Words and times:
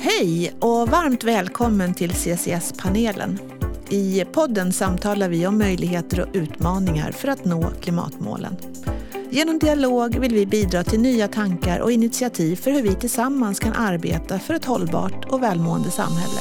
Hej 0.00 0.52
och 0.60 0.88
varmt 0.88 1.24
välkommen 1.24 1.94
till 1.94 2.10
CCS-panelen. 2.10 3.38
I 3.88 4.24
podden 4.32 4.72
samtalar 4.72 5.28
vi 5.28 5.46
om 5.46 5.58
möjligheter 5.58 6.20
och 6.20 6.28
utmaningar 6.32 7.12
för 7.12 7.28
att 7.28 7.44
nå 7.44 7.70
klimatmålen. 7.80 8.56
Genom 9.30 9.58
dialog 9.58 10.18
vill 10.18 10.34
vi 10.34 10.46
bidra 10.46 10.84
till 10.84 11.00
nya 11.00 11.28
tankar 11.28 11.80
och 11.80 11.92
initiativ 11.92 12.56
för 12.56 12.70
hur 12.70 12.82
vi 12.82 12.94
tillsammans 12.94 13.60
kan 13.60 13.72
arbeta 13.72 14.38
för 14.38 14.54
ett 14.54 14.64
hållbart 14.64 15.24
och 15.32 15.42
välmående 15.42 15.90
samhälle. 15.90 16.40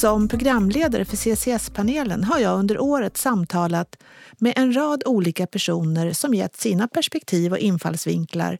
Som 0.00 0.28
programledare 0.28 1.04
för 1.04 1.16
CCS-panelen 1.16 2.24
har 2.24 2.38
jag 2.38 2.58
under 2.58 2.80
året 2.80 3.16
samtalat 3.16 3.96
med 4.38 4.52
en 4.56 4.76
rad 4.76 5.02
olika 5.06 5.46
personer 5.46 6.12
som 6.12 6.34
gett 6.34 6.56
sina 6.56 6.88
perspektiv 6.88 7.52
och 7.52 7.58
infallsvinklar 7.58 8.58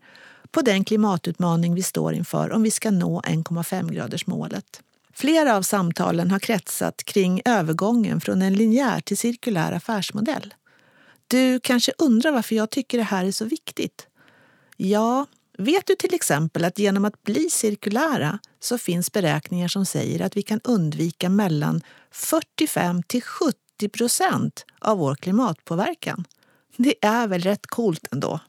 på 0.51 0.61
den 0.61 0.85
klimatutmaning 0.85 1.75
vi 1.75 1.83
står 1.83 2.15
inför 2.15 2.53
om 2.53 2.63
vi 2.63 2.71
ska 2.71 2.91
nå 2.91 3.21
1,5-gradersmålet. 3.21 4.81
Flera 5.13 5.57
av 5.57 5.63
samtalen 5.63 6.31
har 6.31 6.39
kretsat 6.39 7.05
kring 7.05 7.43
övergången 7.45 8.21
från 8.21 8.43
en 8.43 8.55
linjär 8.55 9.01
till 9.01 9.19
cirkulär 9.19 9.73
affärsmodell. 9.73 10.55
Du 11.29 11.61
kanske 11.61 11.93
undrar 11.99 12.33
varför 12.33 12.57
jag 12.57 12.71
tycker 12.71 12.99
det 12.99 13.05
här 13.05 13.25
är 13.25 13.33
så 13.33 13.45
viktigt? 13.45 14.07
Ja, 14.77 15.27
vet 15.61 15.87
du 15.87 15.95
till 15.95 16.15
exempel 16.15 16.65
att 16.65 16.79
genom 16.79 17.05
att 17.05 17.23
bli 17.23 17.51
cirkulära 17.51 18.39
så 18.61 18.79
finns 18.79 19.13
beräkningar 19.13 19.69
som 19.69 19.87
säger 19.87 20.23
att 20.23 20.37
vi 20.37 20.43
kan 20.43 20.61
undvika 20.65 21.29
mellan 21.29 21.83
45 22.11 23.03
till 23.03 23.23
70 23.23 23.89
procent 23.93 24.65
av 24.79 24.99
vår 24.99 25.15
klimatpåverkan? 25.15 26.25
Det 26.77 26.95
är 27.05 27.29
väl 27.29 27.41
rätt 27.41 27.67
coolt 27.67 28.07
ändå? 28.13 28.41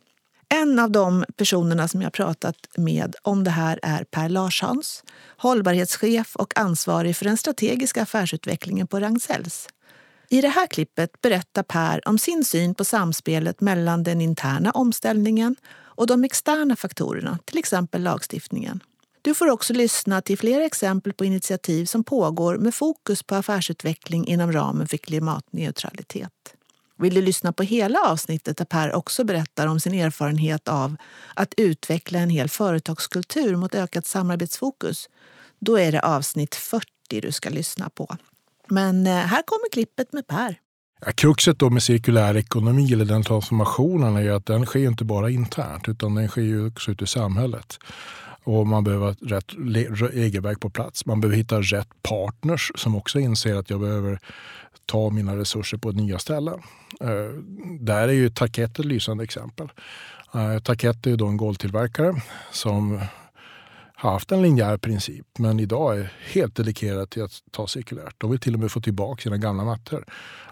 En 0.50 0.80
av 0.80 0.92
de 0.92 1.26
personerna 1.36 1.88
som 1.88 2.02
jag 2.02 2.14
pratat 2.14 2.56
med 2.78 3.16
om 3.22 3.44
det 3.44 3.52
här 3.52 3.80
är 3.84 4.04
Per 4.04 4.30
Larshans, 4.30 5.04
hållbarhetschef 5.38 6.36
och 6.36 6.58
ansvarig 6.58 7.16
för 7.16 7.26
den 7.26 7.38
strategiska 7.38 8.02
affärsutvecklingen 8.02 8.88
på 8.88 9.00
Ragn-Sells. 9.00 9.70
I 10.30 10.42
det 10.42 10.48
här 10.48 10.67
klippet 10.67 11.22
berättar 11.22 11.64
Per 11.64 12.08
om 12.08 12.17
sin 12.17 12.45
syn 12.45 12.76
på 12.76 12.86
samspelet 12.86 13.62
mellan 13.62 14.04
den 14.04 14.22
interna 14.22 14.72
omställningen 14.72 15.56
och 15.95 16.08
de 16.08 16.23
externa 16.23 16.75
faktorerna, 16.75 17.39
till 17.45 17.58
exempel 17.58 18.03
lagstiftningen. 18.03 18.84
Du 19.22 19.34
får 19.34 19.50
också 19.50 19.73
lyssna 19.73 20.22
till 20.22 20.38
flera 20.38 20.66
exempel 20.66 21.14
på 21.14 21.25
initiativ 21.25 21.86
som 21.86 22.03
pågår 22.03 22.58
med 22.58 22.75
fokus 22.75 23.23
på 23.23 23.36
affärsutveckling 23.36 24.28
inom 24.28 24.52
ramen 24.52 24.88
för 24.88 24.98
klimatneutralitet. 24.98 26.56
Vill 26.98 27.14
du 27.14 27.22
lyssna 27.22 27.53
på 27.53 27.64
hela 27.64 28.00
avsnittet 28.00 28.58
där 28.58 28.66
Per 28.66 28.94
också 28.94 29.23
berättar 29.23 29.67
om 29.67 29.80
sin 29.80 29.94
erfarenhet 29.94 30.67
av 30.67 30.95
att 31.36 31.53
utveckla 31.58 32.20
en 32.20 32.30
hel 32.30 32.50
företagskultur 32.50 33.55
mot 33.55 33.76
ökat 33.76 34.05
samarbetsfokus, 34.05 35.09
då 35.59 35.80
är 35.80 35.92
det 35.92 36.02
avsnitt 36.02 36.55
40 36.55 36.86
du 37.22 37.31
ska 37.31 37.50
lyssna 37.50 37.89
på. 37.89 38.17
Men 38.67 39.08
eh, 39.08 39.14
här 39.14 39.42
kommer 39.42 39.70
klippet 39.72 40.14
med 40.14 40.28
Per. 40.28 40.55
Ja, 41.06 41.12
kruxet 41.12 41.60
då 41.60 41.70
med 41.70 41.84
cirkulär 41.84 42.38
ekonomi 42.38 42.94
eller 42.94 43.06
den 43.06 43.24
transformationen 43.24 44.18
är 44.18 44.32
att 44.32 44.46
den 44.46 44.66
sker 44.66 44.88
inte 44.88 45.04
bara 45.04 45.30
internt 45.30 45.90
utan 45.90 46.16
den 46.16 46.28
sker 46.28 46.68
också 46.68 46.92
ute 46.92 47.04
i 47.04 47.08
samhället. 47.08 47.80
Och 48.44 48.68
man 48.68 48.84
behöver 48.84 49.06
ha 49.06 49.16
rätt 49.22 49.54
regelverk 50.14 50.60
på 50.60 50.70
plats. 50.70 51.06
Man 51.06 51.22
behöver 51.22 51.38
hitta 51.38 51.62
rätt 51.62 51.88
partners 52.02 52.72
som 52.76 52.96
också 52.96 53.20
inser 53.20 53.56
att 53.56 53.70
jag 53.70 53.80
behöver 53.80 54.20
ta 54.86 55.10
mina 55.10 55.38
resurser 55.38 55.78
på 55.78 55.92
nya 55.92 56.20
ställen. 56.20 56.60
Eh, 57.02 57.42
där 57.80 58.08
är 58.08 58.14
ju 58.14 58.30
Tarkett 58.30 58.80
ett 58.80 58.86
lysande 58.86 59.23
exempel. 59.23 59.72
Eh, 60.34 60.60
Tarkett 60.60 61.06
är 61.06 61.10
ju 61.10 61.17
då 61.17 61.28
en 61.28 61.38
golvtillverkare 61.38 62.22
som 62.52 63.00
haft 64.10 64.32
en 64.32 64.42
linjär 64.42 64.78
princip 64.78 65.28
men 65.39 65.60
idag 65.60 66.00
är 66.00 66.14
helt 66.34 66.56
dedikerade 66.56 67.08
till 67.08 67.23
att 67.23 67.32
ta 67.52 67.67
cirkulärt. 67.67 68.16
De 68.17 68.32
vill 68.32 68.39
till 68.39 68.54
och 68.54 68.60
med 68.60 68.72
få 68.72 68.82
tillbaka 68.82 69.22
sina 69.22 69.38
gamla 69.38 69.64
mattor 69.64 70.06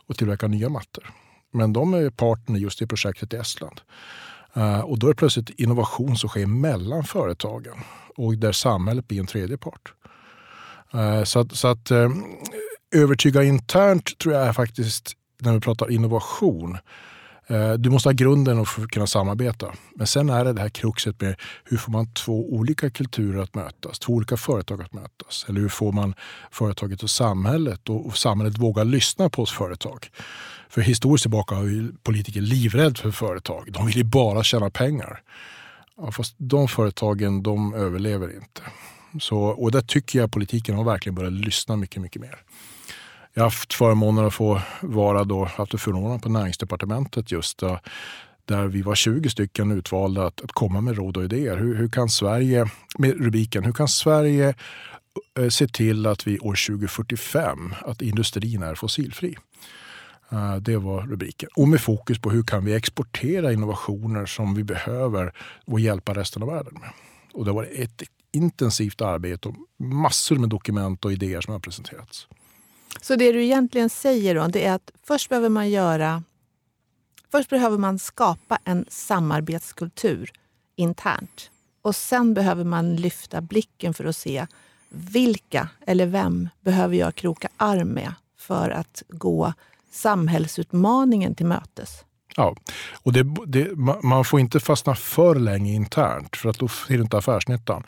och 0.08 0.18
tillverka 0.18 0.48
nya 0.48 0.70
mattor. 0.70 1.10
Men 1.52 1.74
de 1.74 1.94
är 1.94 2.10
partner 2.10 2.60
just 2.60 2.82
i 2.82 2.88
projektet 2.88 3.34
i 3.34 3.38
Estland. 3.38 3.82
Eh, 4.54 4.80
och 4.80 5.00
då 5.00 5.08
är 5.08 5.12
det 5.12 5.16
plötsligt 5.16 5.50
innovation 5.50 6.18
som 6.18 6.30
sker 6.30 6.46
mellan 6.46 7.04
företagen 7.04 7.74
och 8.18 8.38
där 8.38 8.52
samhället 8.52 9.08
blir 9.08 9.20
en 9.20 9.28
tredje 9.28 9.58
part. 9.58 9.94
Eh, 10.94 11.24
så 11.24 11.40
att, 11.40 11.52
så 11.52 11.68
att 11.68 11.92
eh, 11.92 12.10
övertyga 12.96 13.44
internt 13.44 14.18
tror 14.18 14.34
jag 14.34 14.48
är 14.48 14.54
faktiskt, 14.54 15.12
när 15.42 15.54
vi 15.54 15.60
pratar 15.60 15.92
innovation, 15.92 16.78
Eh, 17.50 17.74
du 17.74 17.90
måste 17.90 18.10
ha 18.10 18.14
grunden 18.14 18.66
för 18.66 18.84
att 18.84 18.90
kunna 18.90 19.08
samarbeta. 19.08 19.74
Men 19.96 20.08
sen 20.08 20.30
är 20.30 20.46
det 20.46 20.54
det 20.54 20.62
här 20.62 20.70
kruxet 20.70 21.22
med 21.22 21.36
hur 21.64 21.78
får 21.78 21.92
man 21.92 22.14
två 22.14 22.54
olika 22.54 22.90
kulturer 22.90 23.42
att 23.42 23.56
mötas, 23.56 24.00
två 24.00 24.14
olika 24.14 24.38
företag 24.38 24.82
att 24.82 24.94
mötas? 24.94 25.46
Eller 25.50 25.62
hur 25.62 25.70
får 25.70 25.92
man 25.92 26.14
företaget 26.52 27.04
och 27.04 27.10
samhället 27.10 27.90
och 27.90 28.18
samhället 28.18 28.58
våga 28.58 28.84
lyssna 28.84 29.30
på 29.30 29.42
oss 29.42 29.52
företag? 29.52 30.08
För 30.70 30.82
historiskt 30.82 31.24
tillbaka 31.24 31.56
har 31.56 31.64
ju 31.64 31.92
politiker 32.04 32.42
livrädd 32.42 32.98
för 32.98 33.12
företag. 33.12 33.72
De 33.72 33.86
vill 33.86 33.98
ju 33.98 34.04
bara 34.04 34.44
tjäna 34.44 34.70
pengar. 34.70 35.22
Ja, 35.98 36.12
fast 36.12 36.36
de 36.38 36.68
företagen 36.68 37.44
de 37.44 37.74
överlever 37.74 38.36
inte. 38.36 38.62
Så, 39.20 39.40
och 39.40 39.72
där 39.72 39.82
tycker 39.82 40.20
jag 40.20 40.32
politiken 40.32 40.76
har 40.76 40.84
verkligen 40.84 41.16
börjat 41.16 41.34
lyssna 41.34 41.76
mycket, 41.76 42.02
mycket 42.02 42.22
mer. 42.22 42.40
Jag 43.34 43.42
har 43.42 43.46
haft 43.46 43.74
förmånen 43.74 44.26
att 44.26 44.34
få 44.34 44.62
vara 44.82 45.24
då, 45.24 45.46
haft 45.46 45.82
förmånen 45.82 46.20
på 46.20 46.30
näringsdepartementet 46.30 47.32
just 47.32 47.58
där, 47.58 47.80
där 48.46 48.68
vi 48.68 48.82
var 48.82 48.96
20 48.96 49.30
stycken 49.30 49.72
utvalda 49.72 50.26
att, 50.26 50.42
att 50.42 50.52
komma 50.52 50.82
med 50.82 50.98
råd 50.98 51.18
och 51.18 51.24
idéer. 51.24 51.58
Hur, 51.58 51.76
hur, 51.76 51.90
kan 51.90 52.10
Sverige, 52.10 52.66
med 52.98 53.24
rubriken, 53.24 53.64
hur 53.64 53.74
kan 53.74 53.88
Sverige 53.88 54.54
eh, 55.40 55.50
se 55.50 55.68
till 55.68 56.06
att 56.06 56.28
vi 56.28 56.40
år 56.40 56.68
2045, 56.68 57.74
att 57.82 58.02
industrin 58.02 58.64
är 58.64 58.76
fossilfri? 58.76 59.36
Eh, 60.32 60.56
det 60.56 60.78
var 60.78 61.02
rubriken. 61.02 61.50
Och 61.56 61.68
med 61.68 61.82
fokus 61.82 62.20
på 62.20 62.30
hur 62.32 62.44
kan 62.44 62.66
vi 62.66 62.74
exportera 62.74 63.54
innovationer 63.54 64.26
som 64.26 64.56
vi 64.56 64.64
behöver 64.64 65.34
och 65.66 65.80
hjälpa 65.80 66.14
resten 66.14 66.44
av 66.44 66.50
världen 66.50 66.74
med. 66.74 66.90
Och 67.34 67.46
det 67.46 67.52
var 67.52 67.68
ett 67.76 68.04
intensivt 68.32 69.02
arbete 69.02 69.50
och 69.50 69.56
massor 69.80 70.36
med 70.36 70.50
dokument 70.50 71.06
och 71.06 71.12
idéer 71.12 71.42
som 71.42 71.52
har 71.52 71.60
presenterats. 71.60 72.28
Så 73.02 73.16
det 73.16 73.32
du 73.32 73.44
egentligen 73.44 73.90
säger 73.90 74.36
då, 74.36 74.48
det 74.48 74.66
är 74.66 74.74
att 74.74 74.92
först 75.04 75.30
behöver 75.30 75.50
man 75.50 75.70
göra 75.70 76.24
Först 77.32 77.50
behöver 77.50 77.78
man 77.78 78.00
skapa 78.00 78.58
en 78.64 78.86
samarbetskultur 78.90 80.32
internt. 80.76 81.52
Och 81.82 81.96
sen 81.96 82.34
behöver 82.34 82.64
man 82.64 82.96
lyfta 82.96 83.42
blicken 83.42 83.94
för 83.94 84.06
att 84.06 84.16
se 84.16 84.48
vilka 84.90 85.70
eller 85.88 86.06
vem 86.06 86.50
behöver 86.62 86.96
jag 86.96 87.16
kroka 87.16 87.50
arm 87.58 87.88
med 87.88 88.14
för 88.38 88.70
att 88.70 89.04
gå 89.08 89.54
samhällsutmaningen 89.92 91.36
till 91.36 91.46
mötes. 91.46 92.04
Ja, 92.36 92.56
och 93.04 93.14
det, 93.14 93.24
det, 93.48 93.76
man 94.04 94.26
får 94.26 94.40
inte 94.40 94.60
fastna 94.60 94.96
för 94.96 95.36
länge 95.36 95.74
internt 95.74 96.36
för 96.36 96.50
att 96.50 96.60
då 96.60 96.68
ser 96.68 96.94
du 96.94 97.02
inte 97.02 97.18
affärsnyttan. 97.18 97.84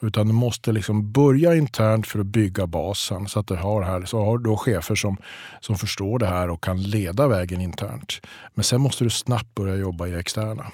Utan 0.00 0.26
du 0.26 0.32
måste 0.32 0.72
liksom 0.72 1.12
börja 1.12 1.54
internt 1.54 2.06
för 2.06 2.18
att 2.18 2.26
bygga 2.26 2.66
basen 2.66 3.28
så 3.28 3.40
att 3.40 3.46
du 3.46 3.56
har, 3.56 3.82
här, 3.82 4.04
så 4.04 4.24
har 4.24 4.38
du 4.38 4.56
chefer 4.56 4.94
som, 4.94 5.16
som 5.60 5.76
förstår 5.76 6.18
det 6.18 6.26
här 6.26 6.50
och 6.50 6.62
kan 6.62 6.82
leda 6.82 7.28
vägen 7.28 7.60
internt. 7.60 8.20
Men 8.54 8.64
sen 8.64 8.80
måste 8.80 9.04
du 9.04 9.10
snabbt 9.10 9.54
börja 9.54 9.76
jobba 9.76 10.06
i 10.06 10.10
det 10.10 10.18
externa. 10.18 10.66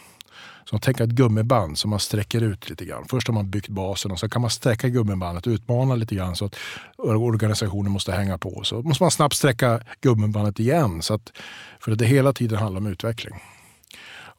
Så 0.65 0.79
tänk 0.79 1.01
ett 1.01 1.11
gummiband 1.11 1.79
som 1.79 1.91
man 1.91 2.01
sträcker 2.01 2.41
ut 2.41 2.71
lite 2.71 2.85
grann. 2.85 3.05
Först 3.09 3.27
har 3.29 3.35
man 3.35 3.51
byggt 3.51 3.69
basen 3.69 4.11
och 4.11 4.19
sen 4.21 4.31
kan 4.31 4.43
man 4.43 4.51
sträcka 4.51 4.89
gummibandet, 4.89 5.47
utmana 5.47 5.95
lite 5.95 6.15
grann 6.15 6.37
så 6.37 6.45
att 6.45 6.57
organisationen 6.99 7.93
måste 7.93 8.13
hänga 8.13 8.39
på. 8.39 8.65
Så 8.65 8.83
måste 8.83 9.03
man 9.03 9.11
snabbt 9.11 9.35
sträcka 9.35 9.81
gummibandet 10.01 10.61
igen. 10.61 11.03
Så 11.03 11.15
att, 11.15 11.33
för 11.81 11.93
att 11.93 11.99
det 11.99 12.07
hela 12.07 12.33
tiden 12.33 12.59
handlar 12.59 12.81
om 12.81 12.87
utveckling. 12.87 13.35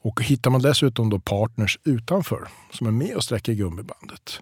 Och 0.03 0.23
hittar 0.23 0.51
man 0.51 0.61
dessutom 0.61 1.09
då 1.09 1.19
partners 1.19 1.79
utanför 1.83 2.47
som 2.71 2.88
är 2.88 2.91
med 2.91 3.15
och 3.15 3.23
sträcker 3.23 3.53
gummibandet 3.53 4.41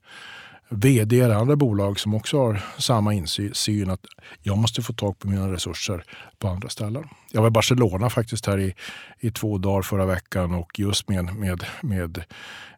vd 0.72 1.19
eller 1.19 1.36
andra 1.36 1.56
bolag 1.56 2.00
som 2.00 2.13
också 2.13 2.38
har 2.38 2.63
samma 2.78 3.13
insyn 3.13 3.90
att 3.90 4.06
jag 4.42 4.58
måste 4.58 4.81
få 4.81 4.94
tag 4.94 5.19
på 5.19 5.28
mina 5.28 5.52
resurser 5.52 6.04
på 6.40 6.48
andra 6.48 6.69
ställen. 6.69 7.04
Jag 7.31 7.42
var 7.42 7.48
i 7.48 7.52
Barcelona 7.52 8.10
faktiskt 8.10 8.46
här 8.46 8.60
i, 8.60 8.75
i 9.19 9.31
två 9.31 9.58
dagar 9.58 9.81
förra 9.81 10.06
veckan 10.06 10.54
och 10.54 10.80
just 10.80 11.10
med, 11.10 11.36
med, 11.36 11.63
med, 11.81 12.24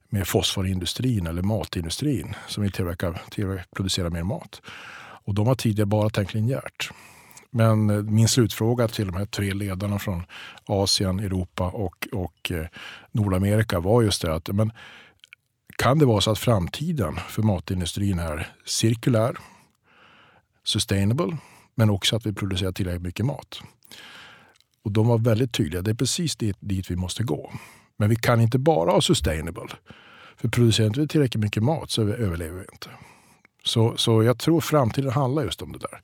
med 0.09 0.27
fosforindustrin 0.27 1.27
eller 1.27 1.41
matindustrin 1.41 2.35
som 2.47 2.63
vill 2.63 2.71
tillverka, 2.71 3.19
tillverka, 3.29 3.63
producera 3.75 4.09
mer 4.09 4.23
mat. 4.23 4.61
Och 5.25 5.33
de 5.33 5.47
har 5.47 5.55
tidigare 5.55 5.85
bara 5.85 6.09
tänkt 6.09 6.33
linjärt. 6.33 6.91
Men 7.55 7.89
eh, 7.89 8.03
min 8.03 8.27
slutfråga 8.27 8.87
till 8.87 9.07
de 9.07 9.17
här 9.17 9.25
tre 9.25 9.53
ledarna 9.53 9.99
från 9.99 10.23
Asien, 10.65 11.19
Europa 11.19 11.69
och, 11.69 12.07
och 12.11 12.51
eh, 12.51 12.65
Nordamerika 13.11 13.79
var 13.79 14.01
just 14.01 14.21
det 14.21 14.33
att 14.33 14.47
men, 14.47 14.71
kan 15.77 15.99
det 15.99 16.05
vara 16.05 16.21
så 16.21 16.31
att 16.31 16.39
framtiden 16.39 17.15
för 17.29 17.41
matindustrin 17.41 18.19
är 18.19 18.47
cirkulär, 18.65 19.37
sustainable, 20.63 21.37
men 21.75 21.89
också 21.89 22.15
att 22.15 22.25
vi 22.25 22.33
producerar 22.33 22.71
tillräckligt 22.71 23.01
mycket 23.01 23.25
mat. 23.25 23.61
Och 24.83 24.91
de 24.91 25.07
var 25.07 25.17
väldigt 25.17 25.53
tydliga, 25.53 25.81
det 25.81 25.91
är 25.91 25.95
precis 25.95 26.35
dit, 26.35 26.57
dit 26.59 26.91
vi 26.91 26.95
måste 26.95 27.23
gå. 27.23 27.53
Men 27.97 28.09
vi 28.09 28.15
kan 28.15 28.41
inte 28.41 28.59
bara 28.59 28.91
ha 28.91 29.01
sustainable. 29.01 29.67
För 30.37 30.47
producerar 30.47 30.87
inte 30.87 30.99
vi 30.99 31.07
tillräckligt 31.07 31.43
mycket 31.43 31.63
mat 31.63 31.91
så 31.91 32.01
överlever 32.01 32.59
vi 32.59 32.65
inte. 32.73 32.89
Så, 33.65 33.97
så 33.97 34.23
jag 34.23 34.39
tror 34.39 34.61
framtiden 34.61 35.11
handlar 35.11 35.43
just 35.43 35.61
om 35.61 35.71
det 35.71 35.79
där. 35.79 36.01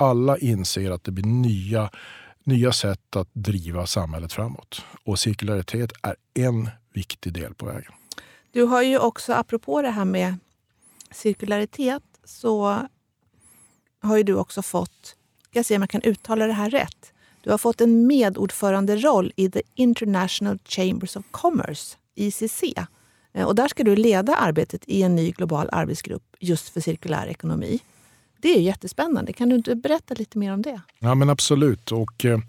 Alla 0.00 0.38
inser 0.38 0.90
att 0.90 1.04
det 1.04 1.10
blir 1.10 1.24
nya, 1.24 1.90
nya 2.44 2.72
sätt 2.72 3.16
att 3.16 3.28
driva 3.32 3.86
samhället 3.86 4.32
framåt. 4.32 4.84
Och 5.04 5.18
cirkularitet 5.18 5.92
är 6.02 6.16
en 6.34 6.70
viktig 6.92 7.32
del 7.32 7.54
på 7.54 7.66
vägen. 7.66 7.92
Du 8.52 8.62
har 8.62 8.82
ju 8.82 8.98
också, 8.98 9.32
apropå 9.32 9.82
det 9.82 9.90
här 9.90 10.04
med 10.04 10.34
cirkularitet, 11.10 12.02
så 12.24 12.78
har 14.02 14.16
ju 14.16 14.22
du 14.22 14.34
också 14.34 14.62
fått, 14.62 15.16
jag 15.50 15.66
se 15.66 15.76
om 15.76 15.82
jag 15.82 15.90
kan 15.90 16.02
uttala 16.02 16.46
det 16.46 16.52
här 16.52 16.70
rätt, 16.70 17.12
du 17.40 17.50
har 17.50 17.58
fått 17.58 17.80
en 17.80 18.06
medordföranderoll 18.06 19.32
i 19.36 19.50
The 19.50 19.62
International 19.74 20.58
Chambers 20.64 21.16
of 21.16 21.24
Commerce, 21.30 21.96
ICC. 22.14 22.62
Eh, 23.32 23.46
och 23.46 23.54
där 23.54 23.68
ska 23.68 23.84
du 23.84 23.96
leda 23.96 24.34
arbetet 24.34 24.82
i 24.86 25.02
en 25.02 25.16
ny 25.16 25.30
global 25.30 25.68
arbetsgrupp 25.72 26.36
just 26.38 26.68
för 26.68 26.80
cirkulär 26.80 27.26
ekonomi. 27.26 27.80
Det 28.42 28.48
är 28.48 28.60
jättespännande. 28.60 29.32
Kan 29.32 29.48
du 29.48 29.56
inte 29.56 29.74
berätta 29.74 30.14
lite 30.14 30.38
mer 30.38 30.52
om 30.52 30.62
det? 30.62 30.80
Ja, 30.98 31.14
men 31.14 31.30
absolut. 31.30 31.92
Och, 31.92 32.24
eh, 32.24 32.40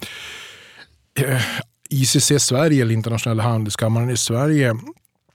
eh 1.19 1.41
ICC 1.89 2.39
Sverige, 2.39 2.81
eller 2.81 2.93
Internationella 2.93 3.43
handelskammaren 3.43 4.09
i 4.09 4.17
Sverige, 4.17 4.75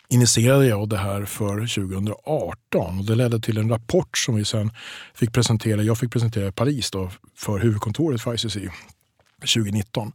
initierade 0.08 0.66
jag 0.66 0.88
det 0.88 0.96
här 0.96 1.24
för 1.24 1.66
2018. 1.66 2.98
Och 2.98 3.04
det 3.04 3.14
ledde 3.14 3.40
till 3.40 3.58
en 3.58 3.68
rapport 3.68 4.18
som 4.18 4.36
vi 4.36 4.44
sen 4.44 4.70
fick 5.14 5.32
presentera. 5.32 5.82
Jag 5.82 5.98
fick 5.98 6.12
presentera 6.12 6.48
i 6.48 6.52
Paris 6.52 6.90
då, 6.90 7.10
för 7.34 7.58
huvudkontoret 7.58 8.22
för 8.22 8.34
ICC 8.34 8.56
2019. 9.46 10.12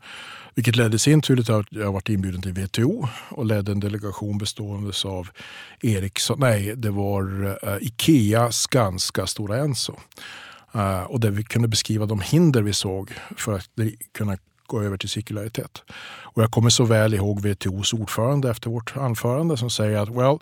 Vilket 0.56 0.76
ledde 0.76 1.00
sin 1.00 1.22
tur 1.22 1.44
till 1.44 1.54
att 1.54 1.66
jag 1.70 1.92
varit 1.92 2.10
inbjuden 2.10 2.42
till 2.42 2.54
WTO 2.54 3.08
och 3.30 3.46
ledde 3.46 3.72
en 3.72 3.80
delegation 3.80 4.38
bestående 4.38 4.94
av 5.06 5.30
Ericsson, 5.82 6.40
nej 6.40 6.76
det 6.76 6.90
var 6.90 7.46
uh, 7.46 7.78
Ikea, 7.82 8.52
Skanska, 8.52 9.28
Stora 9.28 9.58
Enso. 9.58 9.94
Uh, 10.76 11.02
och 11.02 11.20
där 11.20 11.32
vi 11.32 11.44
kunde 11.44 11.68
beskriva 11.68 12.06
de 12.06 12.22
hinder 12.22 12.62
vi 12.62 12.74
såg 12.74 13.12
för 13.38 13.54
att 13.54 13.70
kunna 14.14 14.38
gå 14.66 14.82
över 14.82 14.98
till 14.98 15.10
cirkularitet. 15.10 15.84
Och 16.34 16.44
jag 16.44 16.52
kommer 16.52 16.70
så 16.70 16.86
väl 16.86 17.14
ihåg 17.14 17.40
WTOs 17.40 17.94
ordförande 17.94 18.50
efter 18.50 18.70
vårt 18.70 18.98
anförande 18.98 19.58
som 19.58 19.70
säger 19.70 19.98
att 20.00 20.10
well, 20.10 20.40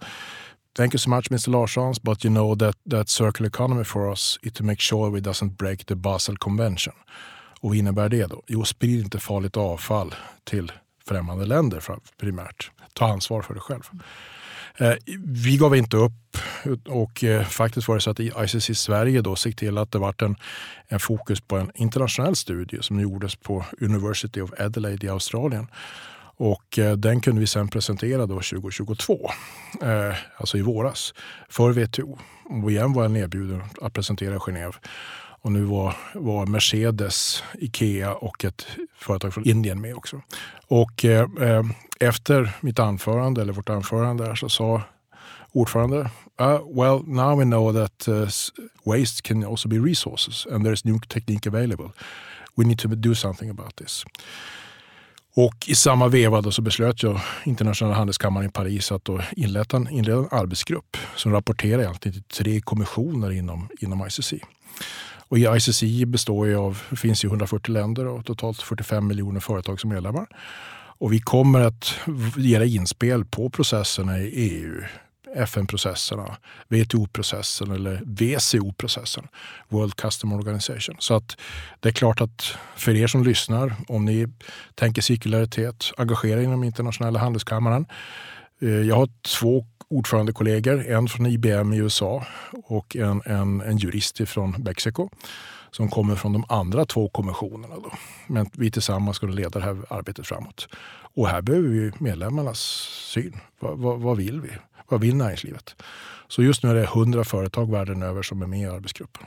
Thank 0.78 0.94
you 0.94 1.00
so 1.00 1.10
much 1.10 1.32
Mr 1.32 1.52
Larssons, 1.52 2.00
but 2.04 2.26
you 2.26 2.34
know 2.34 2.56
that, 2.56 2.76
that 2.90 3.10
circular 3.10 3.48
economy 3.48 3.84
for 3.84 4.10
us 4.10 4.40
is 4.44 4.54
to 4.54 4.64
make 4.64 4.82
sure 4.82 5.10
we 5.10 5.20
doesn't 5.20 5.58
break 5.58 5.86
the 5.86 5.96
Basel 5.96 6.38
Convention. 6.38 6.94
Och 7.60 7.70
vad 7.70 7.78
innebär 7.78 8.10
det 8.10 8.26
då? 8.26 8.44
Jo, 8.48 8.66
sprid 8.66 9.00
inte 9.00 9.20
farligt 9.20 9.58
avfall 9.58 10.16
till 10.44 10.72
främmande 11.08 11.46
länder 11.46 11.84
primärt. 12.18 12.72
Ta 12.94 13.08
ansvar 13.08 13.42
för 13.42 13.54
det 13.54 13.60
själv. 13.60 13.84
Eh, 14.80 14.94
vi 15.26 15.58
gav 15.58 15.76
inte 15.76 15.98
upp 15.98 16.38
och 16.88 17.24
eh, 17.24 17.46
faktiskt 17.46 17.88
var 17.88 17.96
det 17.96 18.02
så 18.02 18.12
att 18.12 18.20
ICC 18.20 18.80
Sverige 18.80 19.22
då 19.22 19.36
såg 19.36 19.58
till 19.58 19.78
att 19.78 19.92
det 19.92 20.00
var 20.00 20.24
en, 20.24 20.36
en 20.88 21.00
fokus 21.00 21.42
på 21.42 21.58
en 21.58 21.72
internationell 21.76 22.36
studie 22.36 22.78
som 22.82 23.00
gjordes 23.00 23.36
på 23.36 23.66
University 23.82 24.42
of 24.42 24.52
Adelaide 24.60 25.04
i 25.04 25.10
Australien. 25.10 25.68
Och 26.36 26.80
eh, 26.80 26.94
den 26.94 27.22
kunde 27.22 27.42
vi 27.42 27.48
sen 27.48 27.68
presentera 27.68 28.26
då 28.26 28.36
2022, 28.36 29.30
alltså 30.38 30.58
i 30.58 30.62
våras, 30.62 31.14
för 31.50 31.70
WTO. 31.72 32.20
Och 32.64 32.72
igen 32.72 32.94
var 32.94 33.04
jag 33.04 33.18
erbjuden 33.18 33.64
att 33.82 33.94
presentera 33.94 34.36
i 34.36 34.38
Genève. 34.38 34.74
Och 35.42 35.52
nu 35.52 35.64
var, 35.64 35.96
var 36.14 36.46
Mercedes, 36.46 37.44
Ikea 37.60 38.14
och 38.14 38.46
ett 38.46 38.66
företag 38.98 39.34
från 39.34 39.48
Indien 39.48 39.82
med 39.82 39.96
också. 39.96 40.22
Och 40.68 41.06
eh, 41.06 41.30
eh 41.42 41.64
efter 42.00 42.52
mitt 42.62 42.80
anförande, 42.80 43.42
eller 43.42 43.54
vårt 43.54 43.70
anförande, 43.70 44.36
så 44.36 44.50
sa 44.50 44.82
ordförande 45.52 46.10
uh, 46.42 46.60
well, 46.74 47.04
now 47.06 47.36
we 47.36 47.44
know 47.44 47.74
that 47.74 48.08
uh, 48.08 48.28
waste 48.84 49.22
can 49.22 49.44
also 49.44 49.70
be 49.70 49.78
resources 49.78 50.48
and 50.52 50.68
there's 50.68 50.86
new 50.86 51.00
technique 51.00 51.50
available. 51.50 51.92
We 52.56 52.66
need 52.66 52.80
to 52.80 52.88
do 52.88 53.16
something 53.16 53.50
about 53.50 53.76
this. 53.76 54.06
Och 55.36 55.56
i 55.68 55.76
samma 55.76 56.08
veva 56.08 56.52
så 56.52 56.62
beslöt 56.62 57.04
jag 57.04 57.22
internationella 57.46 57.96
handelskammaren 57.96 58.48
i 58.48 58.52
Paris 58.52 58.92
att 58.92 59.06
då 59.06 59.22
inleda, 59.32 59.78
en, 59.78 59.90
inleda 59.90 60.18
en 60.18 60.28
arbetsgrupp 60.32 60.98
som 61.16 61.32
rapporterar 61.32 61.82
egentligen 61.82 62.14
till 62.14 62.24
tre 62.24 62.62
kommissioner 62.62 63.32
inom, 63.32 63.70
inom 63.80 64.08
ICC. 64.08 64.34
Och 65.30 65.38
ICC 65.38 65.84
består 66.06 66.48
ju 66.48 66.56
av, 66.56 66.81
finns 66.96 67.24
i 67.24 67.28
140 67.28 67.72
länder 67.72 68.08
och 68.08 68.26
totalt 68.26 68.62
45 68.62 69.08
miljoner 69.08 69.40
företag 69.40 69.80
som 69.80 69.90
medlemmar. 69.90 70.28
Och 71.00 71.14
vi 71.14 71.20
kommer 71.20 71.60
att 71.60 71.94
ge 72.38 72.66
inspel 72.66 73.26
på 73.26 73.50
processerna 73.50 74.20
i 74.20 74.30
EU, 74.30 74.81
FN-processerna, 75.36 76.38
WTO-processen 76.68 77.72
eller 77.72 78.02
WCO-processen, 78.06 79.28
World 79.68 79.96
Customer 79.96 80.36
Organization. 80.36 80.96
Så 81.00 81.16
att 81.16 81.38
det 81.80 81.90
är 81.90 81.94
klart 81.94 82.22
att 82.22 82.58
för 82.76 82.96
er 82.96 83.08
som 83.08 83.24
lyssnar, 83.24 83.74
om 83.88 84.06
ni 84.06 84.28
tänker 84.76 85.02
cirkularitet, 85.02 85.92
engagera 85.98 86.44
inom 86.44 86.64
internationella 86.64 87.20
handelskammaren. 87.20 87.86
Eh, 88.62 88.70
jag 88.70 88.96
har 88.96 89.10
två 89.40 89.66
ordförandekollegor, 89.88 90.86
en 90.88 91.08
från 91.08 91.26
IBM 91.26 91.74
i 91.74 91.78
USA 91.78 92.26
och 92.64 92.96
en, 92.96 93.22
en, 93.26 93.62
en 93.62 93.78
jurist 93.78 94.30
från 94.30 94.52
Mexiko 94.52 95.10
som 95.72 95.90
kommer 95.90 96.16
från 96.16 96.34
de 96.34 96.44
andra 96.50 96.86
två 96.86 97.10
kommissionerna. 97.10 97.76
Då. 97.76 97.92
Men 98.28 98.50
vi 98.54 98.72
tillsammans 98.72 99.18
ska 99.18 99.28
leda 99.28 99.60
det 99.60 99.66
här 99.66 99.86
arbetet 99.90 100.28
framåt. 100.28 100.68
Och 101.16 101.28
här 101.28 101.42
behöver 101.42 101.70
vi 101.70 101.92
medlemmarnas 102.00 102.60
syn. 103.14 103.40
Va, 103.60 103.76
va, 103.76 103.96
vad 103.96 104.18
vill 104.18 104.42
vi? 104.42 104.50
Vad 104.90 105.02
vill 105.02 105.16
näringslivet? 105.16 105.76
Så 106.28 106.44
just 106.44 106.64
nu 106.64 106.70
är 106.70 106.76
det 106.76 106.84
100 106.84 107.24
företag 107.24 107.72
världen 107.72 108.04
över 108.04 108.22
som 108.22 108.42
är 108.42 108.48
med 108.48 108.60
i 108.60 108.66
arbetsgruppen. 108.66 109.26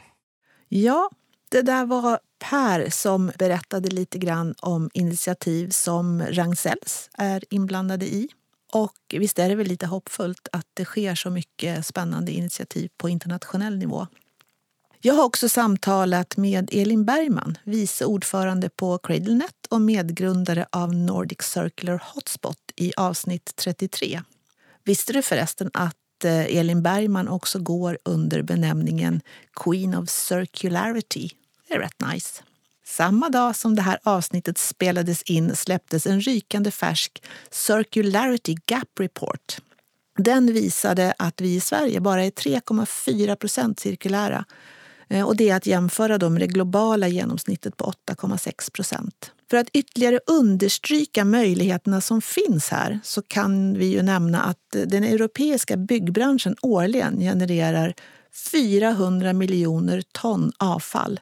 Ja, 0.69 1.11
det 1.49 1.62
där 1.62 1.87
var 1.87 2.19
Per 2.38 2.90
som 2.90 3.32
berättade 3.38 3.88
lite 3.90 4.19
grann 4.19 4.55
om 4.61 4.90
initiativ 4.94 5.70
som 5.70 6.23
Ragn-Sells 6.23 7.11
är 7.19 7.44
inblandade 7.50 8.06
i. 8.06 8.28
Och 8.72 8.96
visst 9.10 9.38
är 9.38 9.48
det 9.48 9.54
väl 9.54 9.66
lite 9.66 9.86
hoppfullt 9.86 10.48
att 10.52 10.66
det 10.74 10.84
sker 10.84 11.14
så 11.14 11.30
mycket 11.30 11.86
spännande 11.86 12.32
initiativ 12.32 12.90
på 12.96 13.08
internationell 13.08 13.78
nivå. 13.78 14.06
Jag 15.00 15.14
har 15.14 15.24
också 15.24 15.48
samtalat 15.48 16.37
med 16.37 16.70
Elin 16.73 17.04
Bergman, 17.04 17.58
vice 17.64 18.04
ordförande 18.04 18.68
på 18.68 18.99
CradleNet 18.99 19.66
och 19.70 19.80
medgrundare 19.80 20.66
av 20.70 20.94
Nordic 20.94 21.42
Circular 21.42 22.02
Hotspot 22.14 22.58
i 22.76 22.92
avsnitt 22.97 23.52
33. 23.56 24.23
Visste 24.85 25.12
du 25.12 25.23
förresten 25.23 25.70
att 25.75 26.25
eh, 26.25 26.56
Elin 26.56 26.82
Bergman 26.82 27.28
också 27.28 27.58
går 27.58 27.99
under 28.04 28.42
benämningen 28.42 29.20
Queen 29.54 29.94
of 29.94 30.08
Circularity? 30.08 31.30
Det 31.68 31.75
är 31.75 31.78
rätt 31.78 32.12
nice. 32.12 32.42
Samma 32.92 33.28
dag 33.28 33.56
som 33.56 33.75
det 33.75 33.82
här 33.82 33.99
avsnittet 34.02 34.58
spelades 34.58 35.22
in 35.22 35.56
släpptes 35.56 36.06
en 36.06 36.20
rykande 36.20 36.70
färsk 36.70 37.22
Circularity 37.50 38.56
Gap 38.66 39.00
Report. 39.00 39.58
Den 40.18 40.52
visade 40.52 41.14
att 41.18 41.40
vi 41.40 41.54
i 41.54 41.61
Sverige 41.61 42.00
bara 42.00 42.25
är 42.25 42.30
3,4 42.30 43.37
procent 43.37 43.80
cirkulära 43.80 44.44
eh, 45.08 45.26
och 45.26 45.37
det 45.37 45.50
är 45.50 45.56
att 45.56 45.66
jämföra 45.66 46.28
med 46.28 46.42
det 46.42 46.46
globala 46.46 47.08
genomsnittet 47.08 47.76
på 47.76 47.92
8,6 48.11 48.72
procent. 48.72 49.32
För 49.50 49.56
att 49.56 49.68
ytterligare 49.72 50.20
understryka 50.26 51.25
möjligheterna 51.25 52.00
som 52.00 52.22
finns 52.22 52.68
här 52.68 53.00
så 53.04 53.22
kan 53.22 53.78
vi 53.78 53.87
ju 53.87 54.02
nämna 54.02 54.42
att 54.42 54.75
eh, 54.76 54.82
den 54.82 55.04
europeiska 55.04 55.76
byggbranschen 55.76 56.56
årligen 56.62 57.20
genererar 57.20 57.94
400 58.52 59.32
miljoner 59.32 60.02
ton 60.12 60.52
avfall 60.58 61.20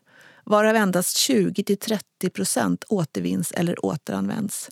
varav 0.51 0.77
endast 0.77 1.17
20-30 1.17 2.29
procent 2.35 2.85
återvinns 2.89 3.53
eller 3.53 3.85
återanvänds. 3.85 4.71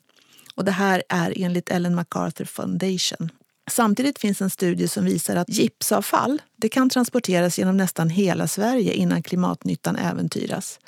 Och 0.55 0.65
det 0.65 0.71
här 0.71 1.03
är 1.09 1.33
enligt 1.37 1.71
Ellen 1.71 1.95
MacArthur 1.95 2.45
Foundation. 2.45 3.31
Samtidigt 3.71 4.19
finns 4.19 4.43
en 4.43 4.51
studie 4.51 4.89
som 4.89 5.05
visar 5.05 5.37
att 5.37 5.49
gipsavfall 5.49 6.43
det 6.57 6.69
kan 6.69 6.91
transporteras 6.91 7.59
genom 7.59 7.77
nästan 7.77 8.11
hela 8.11 8.49
Sverige 8.49 8.93
innan 8.93 9.23
klimatnyttan 9.23 9.97
äventyras. 9.97 10.81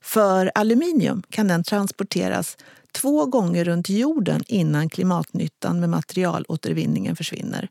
För 0.00 0.52
aluminium 0.54 1.22
kan 1.30 1.48
den 1.48 1.64
transporteras 1.64 2.56
två 2.92 3.26
gånger 3.26 3.64
runt 3.64 3.88
jorden 3.88 4.42
innan 4.46 4.88
klimatnyttan 4.88 5.80
med 5.80 5.88
materialåtervinningen 5.88 7.16
försvinner. 7.16 7.68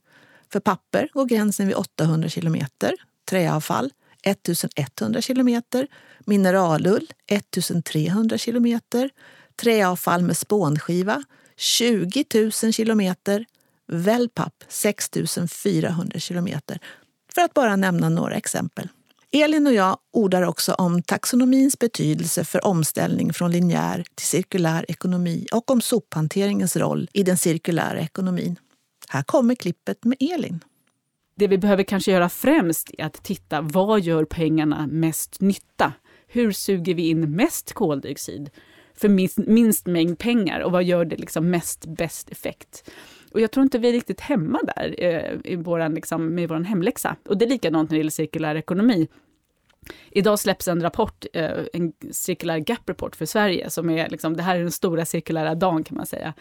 För 0.52 0.60
papper 0.60 1.10
går 1.14 1.26
gränsen 1.26 1.68
vid 1.68 1.76
800 1.76 2.30
kilometer, 2.30 2.94
träavfall 3.30 3.92
1100 4.24 5.22
kilometer, 5.22 5.88
mineralull 6.20 7.08
1300 7.28 8.38
kilometer, 8.38 9.10
träavfall 9.56 10.22
med 10.22 10.38
spånskiva 10.38 11.24
20 11.58 12.26
000 12.34 12.52
kilometer, 12.52 13.46
Wellpapp 13.88 14.64
6 14.68 15.10
400 15.50 16.20
kilometer. 16.20 16.80
För 17.36 17.42
att 17.42 17.54
bara 17.54 17.76
nämna 17.76 18.10
några 18.10 18.36
exempel. 18.36 18.88
Elin 19.32 19.68
och 19.68 19.74
jag 19.74 19.98
ordar 20.14 20.42
också 20.42 20.74
om 20.74 21.02
taxonomins 21.02 21.80
betydelse 21.80 22.44
för 22.44 22.66
omställning 22.66 23.34
från 23.34 23.52
linjär 23.52 24.06
till 24.16 24.26
cirkulär 24.26 24.86
ekonomi 24.88 25.48
och 25.52 25.72
om 25.72 25.82
sophanteringens 25.82 26.76
roll 26.76 27.10
i 27.14 27.24
den 27.24 27.38
cirkulära 27.38 28.00
ekonomin. 28.00 28.56
Här 29.10 29.24
kommer 29.24 29.56
klippet 29.56 30.04
med 30.04 30.18
Elin. 30.20 30.64
Det 31.42 31.48
vi 31.48 31.58
behöver 31.58 31.84
kanske 31.84 32.12
göra 32.12 32.30
främst 32.30 32.92
är 32.98 33.06
att 33.06 33.24
titta 33.24 33.62
vad 33.62 34.02
gör 34.02 34.26
pengarna 34.26 34.88
mest 34.88 35.42
nytta? 35.42 35.94
Hur 36.28 36.52
suger 36.52 36.94
vi 36.94 37.10
in 37.10 37.36
mest 37.36 37.74
koldioxid 37.74 38.50
för 38.94 39.10
minst, 39.10 39.38
minst 39.38 39.86
mängd 39.86 40.20
pengar 40.20 40.60
och 40.60 40.72
vad 40.72 40.84
gör 40.84 41.06
det 41.06 41.16
liksom 41.16 41.50
mest 41.50 41.86
bäst 41.86 42.30
effekt? 42.30 42.92
Och 43.32 43.42
jag 43.42 43.52
tror 43.52 43.64
inte 43.64 43.80
vi 43.80 43.90
är 43.90 43.94
riktigt 43.94 44.20
hemma 44.20 44.60
där 44.76 44.96
eh, 44.98 45.52
i 45.52 45.56
våran, 45.56 45.94
liksom, 45.94 46.36
med 46.36 46.50
vår 46.50 46.64
hemläxa. 46.64 47.16
Och 47.26 47.38
det 47.38 47.46
är 47.46 47.50
likadant 47.50 47.90
när 47.90 47.96
det 47.96 48.00
gäller 48.00 48.12
cirkulär 48.12 48.56
ekonomi. 48.56 49.08
Idag 50.12 50.40
släpps 50.40 50.68
en 50.68 50.82
rapport, 50.82 51.26
eh, 51.34 51.52
en 51.74 51.94
cirkulär 52.12 52.58
Gap 52.58 52.90
Report 52.90 53.16
för 53.16 53.26
Sverige, 53.26 53.70
som 53.70 53.90
är 53.90 54.10
liksom, 54.10 54.38
det 54.38 54.44
här 54.44 54.56
är 54.56 54.62
den 54.62 54.72
stora 54.72 55.06
cirkulära 55.06 55.56
dagen 55.56 55.84
kan 55.84 55.98
man 55.98 56.06
säga 56.06 56.34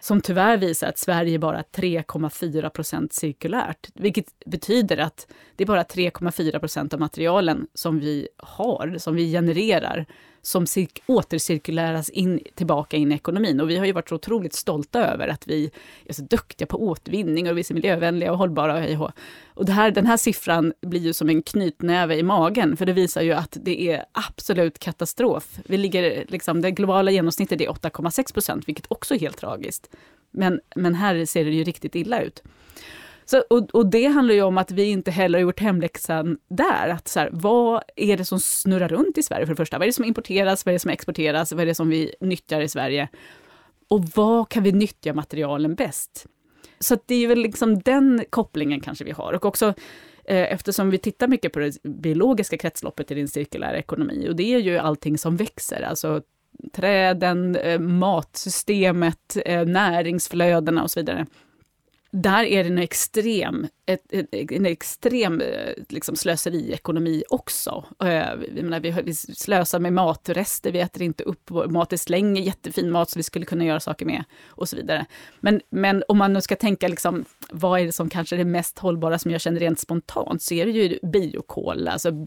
som 0.00 0.20
tyvärr 0.20 0.56
visar 0.56 0.88
att 0.88 0.98
Sverige 0.98 1.34
är 1.34 1.38
bara 1.38 1.62
3,4 1.62 2.68
procent 2.68 3.12
cirkulärt. 3.12 3.88
Vilket 3.94 4.26
betyder 4.46 4.96
att 4.96 5.26
det 5.56 5.64
är 5.64 5.66
bara 5.66 5.82
3,4 5.82 6.58
procent 6.58 6.94
av 6.94 7.00
materialen 7.00 7.66
som 7.74 8.00
vi 8.00 8.28
har, 8.36 8.98
som 8.98 9.14
vi 9.14 9.32
genererar, 9.32 10.06
som 10.48 10.66
återcirkuleras 11.06 12.08
in, 12.08 12.40
tillbaka 12.54 12.96
in 12.96 13.12
i 13.12 13.14
ekonomin. 13.14 13.60
Och 13.60 13.70
vi 13.70 13.76
har 13.76 13.86
ju 13.86 13.92
varit 13.92 14.08
så 14.08 14.14
otroligt 14.14 14.54
stolta 14.54 15.06
över 15.06 15.28
att 15.28 15.48
vi 15.48 15.70
är 16.06 16.12
så 16.12 16.22
duktiga 16.22 16.66
på 16.66 16.82
återvinning 16.82 17.50
och 17.50 17.56
vi 17.56 17.60
är 17.60 17.64
så 17.64 17.74
miljövänliga 17.74 18.32
och 18.32 18.38
hållbara. 18.38 19.00
Och, 19.00 19.10
och 19.54 19.64
det 19.64 19.72
här, 19.72 19.90
den 19.90 20.06
här 20.06 20.16
siffran 20.16 20.72
blir 20.80 21.00
ju 21.00 21.12
som 21.12 21.28
en 21.28 21.42
knytnäve 21.42 22.16
i 22.16 22.22
magen, 22.22 22.76
för 22.76 22.86
det 22.86 22.92
visar 22.92 23.22
ju 23.22 23.32
att 23.32 23.56
det 23.60 23.90
är 23.90 24.04
absolut 24.12 24.78
katastrof. 24.78 25.58
Vi 25.66 25.76
ligger, 25.76 26.24
liksom, 26.28 26.60
det 26.60 26.70
globala 26.70 27.10
genomsnittet 27.10 27.60
är 27.60 27.68
8,6 27.68 28.32
procent, 28.32 28.68
vilket 28.68 28.86
också 28.88 29.14
är 29.14 29.18
helt 29.18 29.36
tragiskt. 29.36 29.90
Men, 30.30 30.60
men 30.76 30.94
här 30.94 31.24
ser 31.24 31.44
det 31.44 31.50
ju 31.50 31.64
riktigt 31.64 31.94
illa 31.94 32.22
ut. 32.22 32.42
Så, 33.30 33.40
och, 33.50 33.74
och, 33.74 33.86
det 33.86 34.06
handlar 34.06 34.34
ju 34.34 34.42
om 34.42 34.58
att 34.58 34.70
vi 34.70 34.84
inte 34.84 35.10
heller 35.10 35.38
har 35.38 35.42
gjort 35.42 35.60
hemläxan 35.60 36.38
där. 36.48 36.88
Att 36.88 37.08
så 37.08 37.20
här, 37.20 37.30
vad 37.32 37.82
är 37.96 38.16
det 38.16 38.24
som 38.24 38.40
snurrar 38.40 38.88
runt 38.88 39.18
i 39.18 39.22
Sverige 39.22 39.46
för 39.46 39.52
det 39.52 39.56
första? 39.56 39.78
Vad 39.78 39.82
är 39.82 39.86
det 39.86 39.92
som 39.92 40.04
importeras? 40.04 40.66
Vad 40.66 40.72
är 40.72 40.74
det 40.74 40.80
som 40.80 40.90
exporteras? 40.90 41.52
Vad 41.52 41.60
är 41.60 41.66
det 41.66 41.74
som 41.74 41.88
vi 41.88 42.14
nyttjar 42.20 42.60
i 42.60 42.68
Sverige? 42.68 43.08
Och 43.88 44.04
vad 44.04 44.48
kan 44.48 44.62
vi 44.62 44.72
nyttja 44.72 45.14
materialen 45.14 45.74
bäst? 45.74 46.26
Så 46.80 46.98
det 47.06 47.24
är 47.24 47.28
väl 47.28 47.38
liksom 47.38 47.78
den 47.78 48.24
kopplingen 48.30 48.80
kanske 48.80 49.04
vi 49.04 49.10
har. 49.10 49.32
Och 49.32 49.44
också 49.44 49.66
eh, 50.24 50.52
eftersom 50.52 50.90
vi 50.90 50.98
tittar 50.98 51.28
mycket 51.28 51.52
på 51.52 51.58
det 51.58 51.82
biologiska 51.82 52.58
kretsloppet 52.58 53.10
i 53.10 53.14
din 53.14 53.28
cirkulära 53.28 53.78
ekonomi, 53.78 54.26
och 54.28 54.36
det 54.36 54.54
är 54.54 54.58
ju 54.58 54.78
allting 54.78 55.18
som 55.18 55.36
växer, 55.36 55.82
alltså 55.82 56.22
träden, 56.72 57.56
eh, 57.56 57.80
matsystemet, 57.80 59.36
eh, 59.44 59.66
näringsflödena 59.66 60.82
och 60.82 60.90
så 60.90 61.00
vidare 61.00 61.26
där 62.10 62.44
är 62.44 62.64
det 62.64 62.70
en 62.70 62.78
extrem, 62.78 63.66
ett, 63.86 64.12
ett, 64.12 64.52
en 64.52 64.66
extrem 64.66 65.40
eh, 65.40 65.72
liksom, 65.88 66.16
slöseriekonomi 66.16 67.24
också. 67.30 67.84
Eh, 68.00 68.62
menar, 68.62 68.80
vi, 68.80 68.90
vi 68.90 69.14
slösar 69.14 69.78
med 69.78 69.92
matrester, 69.92 70.72
vi 70.72 70.80
äter 70.80 71.02
inte 71.02 71.24
upp 71.24 71.50
mat, 71.50 71.92
vi 71.92 71.98
slänger 71.98 72.42
jättefin 72.42 72.90
mat 72.90 73.10
som 73.10 73.18
vi 73.18 73.22
skulle 73.22 73.44
kunna 73.44 73.64
göra 73.64 73.80
saker 73.80 74.06
med 74.06 74.24
och 74.46 74.68
så 74.68 74.76
vidare. 74.76 75.06
Men, 75.40 75.60
men 75.70 76.02
om 76.08 76.18
man 76.18 76.32
nu 76.32 76.40
ska 76.40 76.56
tänka 76.56 76.88
liksom, 76.88 77.24
vad 77.50 77.80
är 77.80 77.86
det 77.86 77.92
som 77.92 78.10
kanske 78.10 78.36
är 78.36 78.38
det 78.38 78.44
mest 78.44 78.78
hållbara 78.78 79.18
som 79.18 79.30
jag 79.30 79.40
känner 79.40 79.60
rent 79.60 79.80
spontant, 79.80 80.42
så 80.42 80.54
är 80.54 80.66
det 80.66 80.72
ju 80.72 80.98
biokol, 81.02 81.88
alltså 81.88 82.26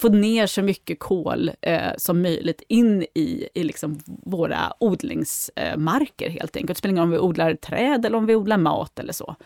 få 0.00 0.08
ner 0.08 0.46
så 0.46 0.62
mycket 0.62 0.98
kol 0.98 1.50
eh, 1.60 1.92
som 1.96 2.22
möjligt 2.22 2.62
in 2.68 3.02
i, 3.14 3.48
i 3.54 3.64
liksom 3.64 4.00
våra 4.06 4.72
odlingsmarker 4.80 6.30
helt 6.30 6.56
enkelt. 6.56 6.76
Det 6.76 6.78
spelar 6.78 6.92
ingen 6.92 7.02
roll 7.02 7.08
om 7.08 7.12
vi 7.12 7.18
odlar 7.18 7.54
träd 7.54 8.06
eller 8.06 8.18
om 8.18 8.26
vi 8.26 8.34
odlar 8.34 8.58
mat 8.58 8.98
eller 8.98 9.12
så. 9.12 9.36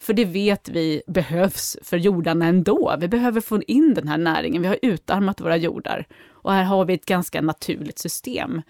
För 0.00 0.12
det 0.12 0.24
vet 0.24 0.68
vi 0.68 1.02
behövs 1.06 1.76
för 1.82 1.96
jordarna 1.96 2.46
ändå. 2.46 2.96
Vi 3.00 3.08
behöver 3.08 3.40
få 3.40 3.62
in 3.62 3.94
den 3.94 4.08
här 4.08 4.18
näringen. 4.18 4.62
Vi 4.62 4.68
har 4.68 4.78
utarmat 4.82 5.40
våra 5.40 5.56
jordar. 5.56 6.06
Och 6.30 6.52
här 6.52 6.64
har 6.64 6.84
vi 6.84 6.94
ett 6.94 7.06
ganska 7.06 7.42
naturligt 7.42 7.98
system 7.98 8.62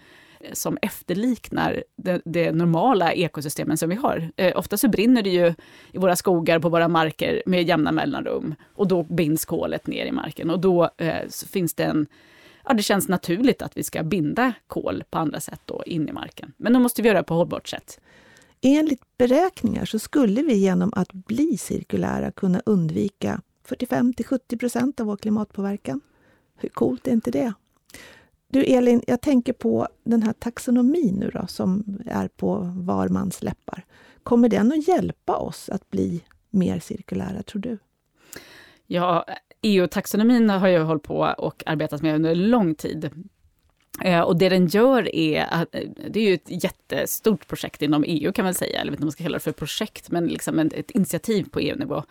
som 0.53 0.77
efterliknar 0.81 1.83
det, 1.95 2.21
det, 2.25 2.51
normala 2.51 3.13
ekosystemen 3.13 3.77
som 3.77 3.89
vi 3.89 3.95
har. 3.95 4.31
Eh, 4.35 4.57
ofta 4.57 4.77
så 4.77 4.87
brinner 4.87 5.21
det 5.21 5.29
ju 5.29 5.53
i 5.91 5.97
våra 5.97 6.15
skogar, 6.15 6.59
på 6.59 6.69
våra 6.69 6.87
marker 6.87 7.43
med 7.45 7.67
jämna 7.67 7.91
mellanrum. 7.91 8.55
Och 8.75 8.87
då 8.87 9.03
binds 9.03 9.45
kolet 9.45 9.87
ner 9.87 10.05
i 10.05 10.11
marken 10.11 10.49
och 10.49 10.59
då 10.59 10.89
eh, 10.97 11.27
finns 11.51 11.73
det 11.73 11.83
en 11.83 12.07
Ja, 12.65 12.73
det 12.73 12.83
känns 12.83 13.07
naturligt 13.07 13.61
att 13.61 13.77
vi 13.77 13.83
ska 13.83 14.03
binda 14.03 14.53
kol 14.67 15.03
på 15.09 15.17
andra 15.17 15.39
sätt 15.39 15.61
då 15.65 15.83
in 15.85 16.09
i 16.09 16.11
marken. 16.11 16.53
Men 16.57 16.73
då 16.73 16.79
måste 16.79 17.01
vi 17.01 17.07
göra 17.07 17.17
det 17.17 17.23
på 17.23 17.33
hållbart 17.33 17.67
sätt. 17.67 17.99
Enligt 18.61 19.01
beräkningar 19.17 19.85
så 19.85 19.99
skulle 19.99 20.41
vi 20.41 20.53
genom 20.53 20.93
att 20.95 21.13
bli 21.13 21.57
cirkulära 21.57 22.31
kunna 22.31 22.61
undvika 22.65 23.41
45 23.63 24.13
till 24.13 24.25
70 24.25 24.57
procent 24.57 24.99
av 24.99 25.05
vår 25.05 25.17
klimatpåverkan. 25.17 26.01
Hur 26.57 26.69
coolt 26.69 27.07
är 27.07 27.11
inte 27.11 27.31
det? 27.31 27.53
Du 28.51 28.63
Elin, 28.63 29.01
jag 29.07 29.21
tänker 29.21 29.53
på 29.53 29.87
den 30.03 30.23
här 30.23 30.33
taxonomin 30.33 31.15
nu 31.15 31.29
då, 31.33 31.47
som 31.47 31.99
är 32.05 32.27
på 32.27 32.73
var 32.75 33.09
mans 33.09 33.43
läppar. 33.43 33.85
Kommer 34.23 34.49
den 34.49 34.71
att 34.71 34.87
hjälpa 34.87 35.35
oss 35.35 35.69
att 35.69 35.89
bli 35.89 36.23
mer 36.49 36.79
cirkulära, 36.79 37.43
tror 37.43 37.61
du? 37.61 37.77
Ja, 38.87 39.25
EU-taxonomin 39.61 40.49
har 40.49 40.67
jag 40.67 40.85
hållit 40.85 41.03
på 41.03 41.33
och 41.37 41.63
arbetat 41.65 42.01
med 42.01 42.15
under 42.15 42.35
lång 42.35 42.75
tid. 42.75 43.09
Eh, 44.03 44.21
och 44.21 44.37
det 44.37 44.49
den 44.49 44.67
gör 44.67 45.15
är 45.15 45.45
att, 45.49 45.75
eh, 45.75 45.81
det 46.09 46.19
är 46.19 46.27
ju 46.27 46.33
ett 46.33 46.63
jättestort 46.63 47.47
projekt 47.47 47.81
inom 47.81 48.03
EU 48.07 48.31
kan 48.31 48.45
man 48.45 48.53
säga, 48.53 48.81
eller 48.81 48.91
vet 48.91 48.97
inte 48.97 49.03
om 49.03 49.05
man 49.05 49.11
ska 49.11 49.23
kalla 49.23 49.37
det 49.37 49.43
för 49.43 49.51
projekt, 49.51 50.11
men 50.11 50.27
liksom 50.27 50.59
ett 50.59 50.91
initiativ 50.91 51.49
på 51.51 51.59
EU-nivå. 51.59 52.03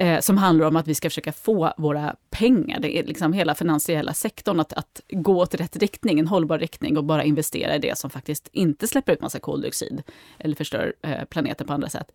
Eh, 0.00 0.20
som 0.20 0.38
handlar 0.38 0.66
om 0.66 0.76
att 0.76 0.88
vi 0.88 0.94
ska 0.94 1.10
försöka 1.10 1.32
få 1.32 1.72
våra 1.76 2.16
pengar, 2.30 2.80
det 2.80 2.98
är 2.98 3.04
liksom 3.04 3.32
hela 3.32 3.54
finansiella 3.54 4.14
sektorn, 4.14 4.60
att, 4.60 4.72
att 4.72 5.00
gå 5.10 5.40
åt 5.40 5.54
rätt 5.54 5.76
riktning, 5.76 6.18
en 6.18 6.26
hållbar 6.26 6.58
riktning 6.58 6.96
och 6.96 7.04
bara 7.04 7.24
investera 7.24 7.76
i 7.76 7.78
det 7.78 7.98
som 7.98 8.10
faktiskt 8.10 8.48
inte 8.52 8.88
släpper 8.88 9.12
ut 9.12 9.20
massa 9.20 9.38
koldioxid 9.38 10.02
eller 10.38 10.56
förstör 10.56 10.94
eh, 11.02 11.24
planeten 11.24 11.66
på 11.66 11.72
andra 11.72 11.88
sätt. 11.88 12.12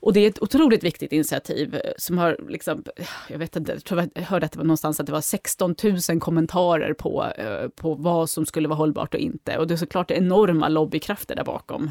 Och 0.00 0.12
det 0.12 0.20
är 0.20 0.28
ett 0.28 0.42
otroligt 0.42 0.84
viktigt 0.84 1.12
initiativ 1.12 1.74
eh, 1.74 1.92
som 1.98 2.18
har, 2.18 2.36
liksom, 2.48 2.84
eh, 2.96 3.06
jag 3.28 3.38
vet 3.38 3.56
inte, 3.56 3.78
jag 4.14 4.22
hörde 4.22 4.46
att 4.46 4.52
det 4.52 4.58
var 4.58 4.64
någonstans 4.64 5.00
att 5.00 5.06
det 5.06 5.12
var 5.12 5.20
16 5.20 5.74
000 6.08 6.20
kommentarer 6.20 6.92
på, 6.92 7.24
eh, 7.38 7.68
på 7.68 7.94
vad 7.94 8.30
som 8.30 8.46
skulle 8.46 8.68
vara 8.68 8.76
hållbart 8.76 9.14
och 9.14 9.20
inte. 9.20 9.58
Och 9.58 9.66
det 9.66 9.74
är 9.74 9.78
såklart 9.78 10.10
enorma 10.10 10.68
lobbykrafter 10.68 11.36
där 11.36 11.44
bakom. 11.44 11.90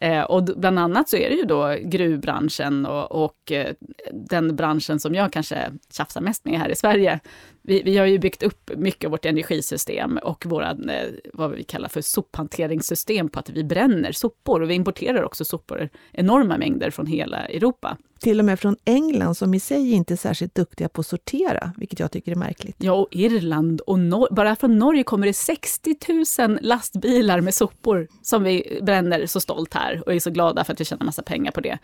Eh, 0.00 0.22
och 0.22 0.44
bland 0.44 0.78
annat 0.78 1.08
så 1.08 1.16
är 1.16 1.30
det 1.30 1.36
ju 1.36 1.44
då 1.44 1.76
gruvbranschen 1.82 2.86
och, 2.86 3.24
och 3.24 3.52
eh, 3.52 3.74
den 4.12 4.56
branschen 4.56 5.00
som 5.00 5.14
jag 5.14 5.32
kanske 5.32 5.72
tjafsar 5.92 6.20
mest 6.20 6.44
med 6.44 6.58
här 6.58 6.68
i 6.68 6.76
Sverige. 6.76 7.20
Vi, 7.62 7.82
vi 7.82 7.98
har 7.98 8.06
ju 8.06 8.18
byggt 8.18 8.42
upp 8.42 8.70
mycket 8.76 9.04
av 9.04 9.10
vårt 9.10 9.24
energisystem 9.24 10.18
och 10.22 10.46
våra, 10.46 10.70
eh, 10.70 11.08
vad 11.32 11.50
vi 11.50 11.64
kallar 11.64 11.88
för 11.88 12.00
sophanteringssystem 12.00 13.28
på 13.28 13.38
att 13.38 13.50
vi 13.50 13.64
bränner 13.64 14.12
sopor 14.12 14.62
och 14.62 14.70
vi 14.70 14.74
importerar 14.74 15.22
också 15.22 15.44
sopor, 15.44 15.88
enorma 16.12 16.58
mängder 16.58 16.90
från 16.90 17.06
hela 17.06 17.38
Europa 17.46 17.96
till 18.20 18.38
och 18.38 18.44
med 18.44 18.60
från 18.60 18.76
England 18.84 19.34
som 19.34 19.54
i 19.54 19.60
sig 19.60 19.92
inte 19.92 20.14
är 20.14 20.16
särskilt 20.16 20.54
duktiga 20.54 20.88
på 20.88 21.00
att 21.00 21.06
sortera, 21.06 21.72
vilket 21.76 22.00
jag 22.00 22.12
tycker 22.12 22.32
är 22.32 22.36
märkligt. 22.36 22.76
Ja, 22.78 22.92
och 22.92 23.08
Irland 23.10 23.80
och 23.80 23.98
Nor 23.98 24.28
bara 24.30 24.56
från 24.56 24.78
Norge 24.78 25.02
kommer 25.02 25.26
det 25.26 25.32
60 25.32 25.96
000 26.38 26.58
lastbilar 26.62 27.40
med 27.40 27.54
sopor 27.54 28.08
som 28.22 28.42
vi 28.42 28.78
bränner 28.82 29.26
så 29.26 29.40
stolt 29.40 29.74
här 29.74 30.02
och 30.06 30.14
är 30.14 30.18
så 30.18 30.30
glada 30.30 30.64
för 30.64 30.72
att 30.72 30.80
vi 30.80 30.84
tjänar 30.84 31.04
massa 31.04 31.22
pengar 31.22 31.50
på 31.50 31.60
det. 31.60 31.78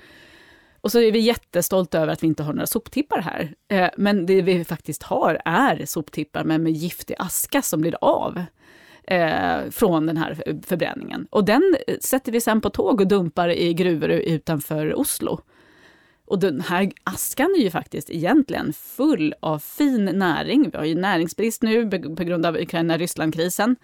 Och 0.86 0.92
så 0.92 1.00
är 1.00 1.12
vi 1.12 1.18
jättestolta 1.18 1.98
över 1.98 2.12
att 2.12 2.22
vi 2.22 2.26
inte 2.26 2.42
har 2.42 2.52
några 2.52 2.66
soptippar 2.66 3.20
här. 3.20 3.54
Eh, 3.68 3.90
men 3.96 4.26
det 4.26 4.42
vi 4.42 4.64
faktiskt 4.64 5.02
har 5.02 5.40
är 5.44 5.86
soptippar 5.86 6.44
men 6.44 6.62
med 6.62 6.72
giftig 6.72 7.14
aska 7.18 7.62
som 7.62 7.80
blir 7.80 7.96
av. 8.00 8.42
Eh, 9.04 9.70
från 9.70 10.06
den 10.06 10.16
här 10.16 10.60
förbränningen. 10.66 11.26
Och 11.30 11.44
den 11.44 11.76
eh, 11.86 11.96
sätter 12.00 12.32
vi 12.32 12.40
sen 12.40 12.60
på 12.60 12.70
tåg 12.70 13.00
och 13.00 13.06
dumpar 13.06 13.48
i 13.48 13.74
gruvor 13.74 14.10
utanför 14.10 15.00
Oslo. 15.00 15.40
Och 16.26 16.38
den 16.38 16.60
här 16.60 16.92
askan 17.04 17.54
är 17.58 17.62
ju 17.62 17.70
faktiskt 17.70 18.10
egentligen 18.10 18.72
full 18.72 19.34
av 19.40 19.58
fin 19.58 20.04
näring. 20.04 20.70
Vi 20.70 20.78
har 20.78 20.84
ju 20.84 20.94
näringsbrist 20.94 21.62
nu 21.62 21.90
på 21.90 22.24
grund 22.24 22.46
av 22.46 22.56
Ukraina-Ryssland-krisen, 22.56 23.76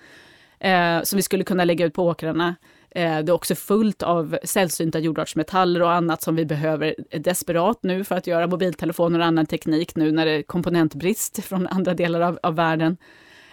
eh, 0.59 1.03
som 1.03 1.17
vi 1.17 1.23
skulle 1.23 1.45
kunna 1.45 1.65
lägga 1.65 1.87
ut 1.87 1.95
på 1.95 2.07
åkrarna. 2.07 2.55
Eh, 2.95 3.19
det 3.19 3.31
är 3.31 3.31
också 3.31 3.55
fullt 3.55 4.03
av 4.03 4.39
sällsynta 4.45 4.99
jordartsmetaller 4.99 5.83
och 5.83 5.93
annat 5.93 6.23
som 6.23 6.37
vi 6.37 6.45
behöver 6.45 6.95
desperat 7.19 7.79
nu 7.83 8.05
för 8.05 8.15
att 8.15 8.27
göra 8.27 8.47
mobiltelefoner 8.47 9.19
och 9.19 9.25
annan 9.25 9.47
teknik 9.47 9.97
nu 9.97 10.13
när 10.13 10.27
det 10.27 10.33
är 10.33 10.43
komponentbrist 10.43 11.45
från 11.45 11.67
andra 11.67 11.95
delar 11.95 12.21
av, 12.21 12.39
av 12.43 12.55
världen. 12.55 12.97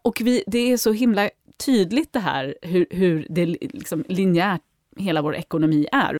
Och 0.01 0.21
vi, 0.21 0.43
det 0.47 0.71
är 0.71 0.77
så 0.77 0.91
himla 0.91 1.29
tydligt 1.65 2.13
det 2.13 2.19
här 2.19 2.55
hur, 2.61 2.85
hur 2.89 3.27
det 3.29 3.45
liksom 3.45 4.03
linjärt 4.07 4.61
hela 4.97 5.21
vår 5.21 5.35
ekonomi 5.35 5.87
är. 5.91 6.17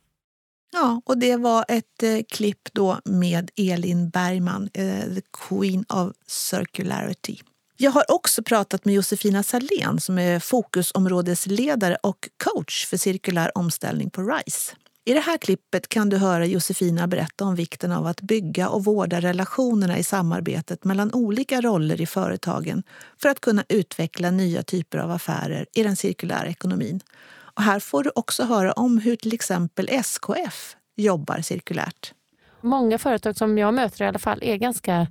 Ja, 0.72 1.02
och 1.06 1.18
det 1.18 1.36
var 1.36 1.66
ett 1.68 2.04
eh, 2.04 2.20
klipp 2.30 2.74
då 2.74 3.00
med 3.06 3.52
Elin 3.56 4.10
Bergman, 4.10 4.70
eh, 4.74 5.14
the 5.16 5.22
Queen 5.48 5.86
of 5.90 6.12
Circularity. 6.28 7.40
Jag 7.82 7.92
har 7.92 8.12
också 8.12 8.44
pratat 8.44 8.86
med 8.86 8.94
Josefina 8.96 9.44
Salén 9.44 10.00
som 10.00 10.20
är 10.20 10.40
fokusområdesledare 10.40 11.98
och 12.04 12.30
coach 12.44 12.86
för 12.86 12.98
cirkulär 12.98 13.58
omställning 13.58 14.10
på 14.10 14.22
RISE. 14.22 14.76
I 15.06 15.14
det 15.14 15.20
här 15.20 15.38
klippet 15.38 15.90
kan 15.90 16.10
du 16.10 16.18
höra 16.18 16.46
Josefina 16.46 17.08
berätta 17.08 17.46
om 17.46 17.56
vikten 17.56 17.92
av 17.92 18.08
att 18.08 18.22
bygga 18.22 18.70
och 18.70 18.84
vårda 18.86 19.20
relationerna 19.20 19.98
i 19.98 20.04
samarbetet 20.04 20.84
mellan 20.84 21.14
olika 21.14 21.62
roller 21.62 22.02
i 22.02 22.06
företagen 22.06 22.84
för 23.22 23.30
att 23.30 23.42
kunna 23.42 23.64
utveckla 23.70 24.32
nya 24.32 24.64
typer 24.64 24.98
av 24.98 25.12
affärer 25.12 25.66
i 25.74 25.84
den 25.84 25.96
cirkulära 25.96 26.48
ekonomin. 26.48 27.00
Och 27.56 27.64
här 27.64 27.80
får 27.80 28.04
du 28.04 28.12
också 28.16 28.44
höra 28.44 28.72
om 28.72 28.98
hur 28.98 29.16
till 29.16 29.34
exempel 29.34 29.90
SKF 29.90 30.76
jobbar 30.96 31.42
cirkulärt. 31.42 32.14
Många 32.62 32.98
företag 32.98 33.38
som 33.38 33.58
jag 33.58 33.74
möter 33.74 34.06
i 34.06 34.08
alla 34.08 34.20
fall 34.20 34.40
är 34.44 34.56
ganska, 34.56 35.08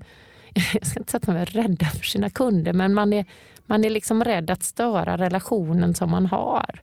jag 0.54 0.86
ska 0.86 1.00
inte 1.00 1.10
säga 1.10 1.18
att 1.18 1.26
de 1.26 1.36
är 1.36 1.46
rädda 1.46 1.86
för 1.86 2.04
sina 2.04 2.30
kunder, 2.30 2.72
men 2.72 2.94
man 2.94 3.12
är, 3.12 3.24
man 3.66 3.84
är 3.84 3.90
liksom 3.90 4.24
rädd 4.24 4.50
att 4.50 4.62
störa 4.62 5.16
relationen 5.16 5.94
som 5.94 6.10
man 6.10 6.26
har. 6.26 6.82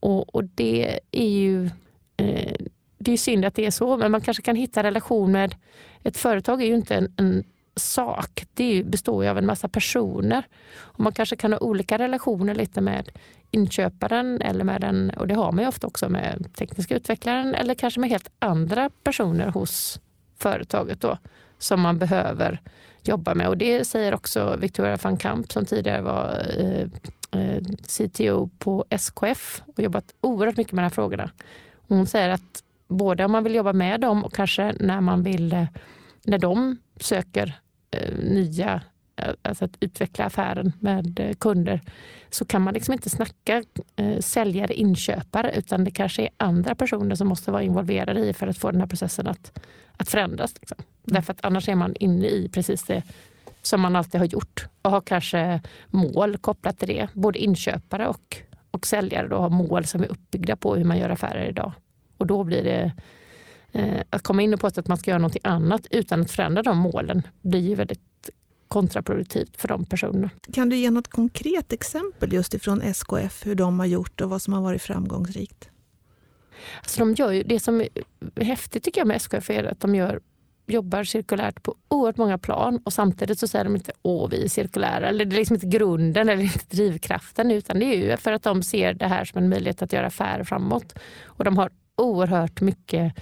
Och, 0.00 0.34
och 0.34 0.44
det 0.44 1.00
är 1.10 1.28
ju 1.28 1.70
eh, 2.16 2.66
det 2.98 3.12
är 3.12 3.16
synd 3.16 3.44
att 3.44 3.54
det 3.54 3.66
är 3.66 3.70
så, 3.70 3.96
men 3.96 4.12
man 4.12 4.20
kanske 4.20 4.42
kan 4.42 4.56
hitta 4.56 4.82
relation 4.82 5.32
med... 5.32 5.54
Ett 6.02 6.16
företag 6.16 6.62
är 6.62 6.66
ju 6.66 6.74
inte 6.74 6.94
en, 6.96 7.12
en 7.16 7.44
sak. 7.76 8.44
Det 8.54 8.82
består 8.86 9.24
ju 9.24 9.30
av 9.30 9.38
en 9.38 9.46
massa 9.46 9.68
personer. 9.68 10.46
Och 10.78 11.00
man 11.00 11.12
kanske 11.12 11.36
kan 11.36 11.52
ha 11.52 11.58
olika 11.58 11.98
relationer 11.98 12.54
lite 12.54 12.80
med 12.80 13.10
inköparen 13.50 14.42
eller 14.42 14.64
med 14.64 14.80
den, 14.80 15.10
och 15.10 15.26
det 15.26 15.34
har 15.34 15.52
man 15.52 15.64
ju 15.64 15.68
ofta 15.68 15.86
också 15.86 16.08
med 16.08 16.54
tekniska 16.54 16.96
utvecklaren 16.96 17.54
eller 17.54 17.74
kanske 17.74 18.00
med 18.00 18.10
helt 18.10 18.30
andra 18.38 18.90
personer 19.04 19.48
hos 19.48 20.00
företaget 20.38 21.00
då, 21.00 21.18
som 21.58 21.80
man 21.80 21.98
behöver 21.98 22.60
jobba 23.08 23.34
med. 23.34 23.48
Och 23.48 23.58
det 23.58 23.84
säger 23.84 24.14
också 24.14 24.56
Victoria 24.56 24.98
van 25.02 25.16
Kamp 25.16 25.52
som 25.52 25.64
tidigare 25.64 26.02
var 26.02 26.46
eh, 26.58 26.86
eh 27.40 27.62
CTO 27.88 28.50
på 28.58 28.84
SKF 28.90 29.62
och 29.76 29.82
jobbat 29.82 30.14
oerhört 30.20 30.56
mycket 30.56 30.72
med 30.72 30.82
de 30.82 30.84
här 30.84 30.90
frågorna. 30.90 31.30
Hon 31.88 32.06
säger 32.06 32.28
att 32.28 32.62
både 32.88 33.24
om 33.24 33.32
man 33.32 33.44
vill 33.44 33.54
jobba 33.54 33.72
med 33.72 34.00
dem 34.00 34.24
och 34.24 34.34
kanske 34.34 34.74
när 34.80 35.00
man 35.00 35.22
vill, 35.22 35.52
eh, 35.52 35.64
när 36.24 36.38
de 36.38 36.78
söker 37.00 37.60
eh, 37.90 38.14
nya 38.18 38.82
alltså 39.42 39.64
att 39.64 39.76
utveckla 39.80 40.24
affären 40.24 40.72
med 40.80 41.20
eh, 41.20 41.34
kunder, 41.34 41.80
så 42.30 42.44
kan 42.44 42.62
man 42.62 42.74
liksom 42.74 42.92
inte 42.92 43.10
snacka 43.10 43.62
eh, 43.96 44.18
säljare, 44.18 44.74
inköpare, 44.74 45.52
utan 45.56 45.84
det 45.84 45.90
kanske 45.90 46.22
är 46.22 46.30
andra 46.36 46.74
personer 46.74 47.14
som 47.14 47.28
måste 47.28 47.50
vara 47.50 47.62
involverade 47.62 48.20
i 48.20 48.32
för 48.32 48.46
att 48.46 48.58
få 48.58 48.70
den 48.70 48.80
här 48.80 48.88
processen 48.88 49.26
att, 49.26 49.60
att 49.96 50.08
förändras. 50.08 50.54
Liksom. 50.60 50.76
Mm. 50.78 50.86
Därför 51.04 51.32
att 51.32 51.44
annars 51.44 51.68
är 51.68 51.74
man 51.74 51.94
inne 51.96 52.26
i 52.26 52.48
precis 52.48 52.82
det 52.82 53.02
som 53.62 53.80
man 53.80 53.96
alltid 53.96 54.20
har 54.20 54.26
gjort 54.26 54.66
och 54.82 54.90
har 54.90 55.00
kanske 55.00 55.60
mål 55.86 56.38
kopplat 56.38 56.78
till 56.78 56.88
det. 56.88 57.08
Både 57.12 57.38
inköpare 57.38 58.08
och, 58.08 58.36
och 58.70 58.86
säljare 58.86 59.28
då 59.28 59.36
har 59.36 59.50
mål 59.50 59.84
som 59.84 60.02
är 60.02 60.06
uppbyggda 60.06 60.56
på 60.56 60.76
hur 60.76 60.84
man 60.84 60.98
gör 60.98 61.10
affärer 61.10 61.48
idag. 61.48 61.72
Och 62.16 62.26
då 62.26 62.44
blir 62.44 62.64
det 62.64 62.92
eh, 63.72 64.00
att 64.10 64.22
komma 64.22 64.42
in 64.42 64.54
och 64.54 64.60
påstå 64.60 64.80
att 64.80 64.88
man 64.88 64.98
ska 64.98 65.10
göra 65.10 65.18
något 65.18 65.36
annat 65.42 65.86
utan 65.90 66.20
att 66.20 66.30
förändra 66.30 66.62
de 66.62 66.78
målen 66.78 67.22
blir 67.42 67.68
ju 67.68 67.74
väldigt 67.74 68.09
kontraproduktivt 68.70 69.56
för 69.56 69.68
de 69.68 69.84
personerna. 69.84 70.30
Kan 70.52 70.68
du 70.68 70.76
ge 70.76 70.90
något 70.90 71.08
konkret 71.08 71.72
exempel 71.72 72.32
just 72.32 72.54
ifrån 72.54 72.82
SKF, 72.82 73.46
hur 73.46 73.54
de 73.54 73.78
har 73.78 73.86
gjort 73.86 74.20
och 74.20 74.30
vad 74.30 74.42
som 74.42 74.52
har 74.52 74.60
varit 74.60 74.82
framgångsrikt? 74.82 75.70
Alltså 76.78 77.00
de 77.00 77.14
gör 77.14 77.32
ju, 77.32 77.42
det 77.42 77.60
som 77.60 77.80
är 77.80 77.88
häftigt 78.44 78.84
tycker 78.84 79.00
jag 79.00 79.08
med 79.08 79.16
SKF 79.16 79.50
är 79.50 79.64
att 79.64 79.80
de 79.80 79.94
gör, 79.94 80.20
jobbar 80.66 81.04
cirkulärt 81.04 81.62
på 81.62 81.74
oerhört 81.88 82.16
många 82.16 82.38
plan 82.38 82.80
och 82.84 82.92
samtidigt 82.92 83.38
så 83.38 83.48
säger 83.48 83.64
de 83.64 83.76
inte 83.76 83.92
åh 84.02 84.28
vi 84.30 84.44
är 84.44 84.48
cirkulära. 84.48 85.08
Eller 85.08 85.24
det 85.24 85.36
är 85.36 85.38
liksom 85.38 85.54
inte 85.54 85.66
grunden 85.66 86.28
eller 86.28 86.42
inte 86.42 86.76
drivkraften 86.76 87.50
utan 87.50 87.78
det 87.78 87.84
är 87.84 87.96
ju 87.96 88.16
för 88.16 88.32
att 88.32 88.42
de 88.42 88.62
ser 88.62 88.94
det 88.94 89.06
här 89.06 89.24
som 89.24 89.42
en 89.42 89.48
möjlighet 89.48 89.82
att 89.82 89.92
göra 89.92 90.06
affärer 90.06 90.44
framåt. 90.44 90.98
Och 91.24 91.44
de 91.44 91.56
har 91.56 91.70
oerhört 91.96 92.60
mycket 92.60 93.14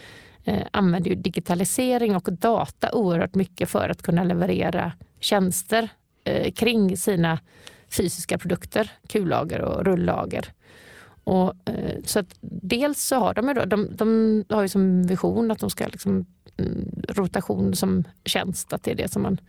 Eh, 0.48 0.66
använder 0.70 1.10
ju 1.10 1.16
digitalisering 1.16 2.16
och 2.16 2.32
data 2.32 2.92
oerhört 2.92 3.34
mycket 3.34 3.68
för 3.68 3.88
att 3.88 4.02
kunna 4.02 4.24
leverera 4.24 4.92
tjänster 5.20 5.88
eh, 6.24 6.52
kring 6.52 6.96
sina 6.96 7.38
fysiska 7.90 8.38
produkter, 8.38 8.90
kullager 9.08 9.60
och 9.60 9.84
rullager. 9.84 10.52
Och, 11.24 11.54
eh, 11.64 11.96
så 12.04 12.18
att 12.18 12.38
dels 12.40 13.02
så 13.02 13.16
har 13.16 13.34
de, 13.34 13.68
de, 13.68 13.96
de 13.96 14.44
har 14.54 14.62
ju 14.62 14.68
som 14.68 15.06
vision 15.06 15.50
att 15.50 15.58
de 15.58 15.70
ska 15.70 15.86
liksom, 15.86 16.26
mm, 16.56 17.02
rotation 17.08 17.74
som 17.74 18.04
tjänst, 18.24 18.72
att 18.72 18.82
det 18.82 18.90
är 18.90 18.94
det 18.96 19.12
som 19.12 19.22
man, 19.22 19.40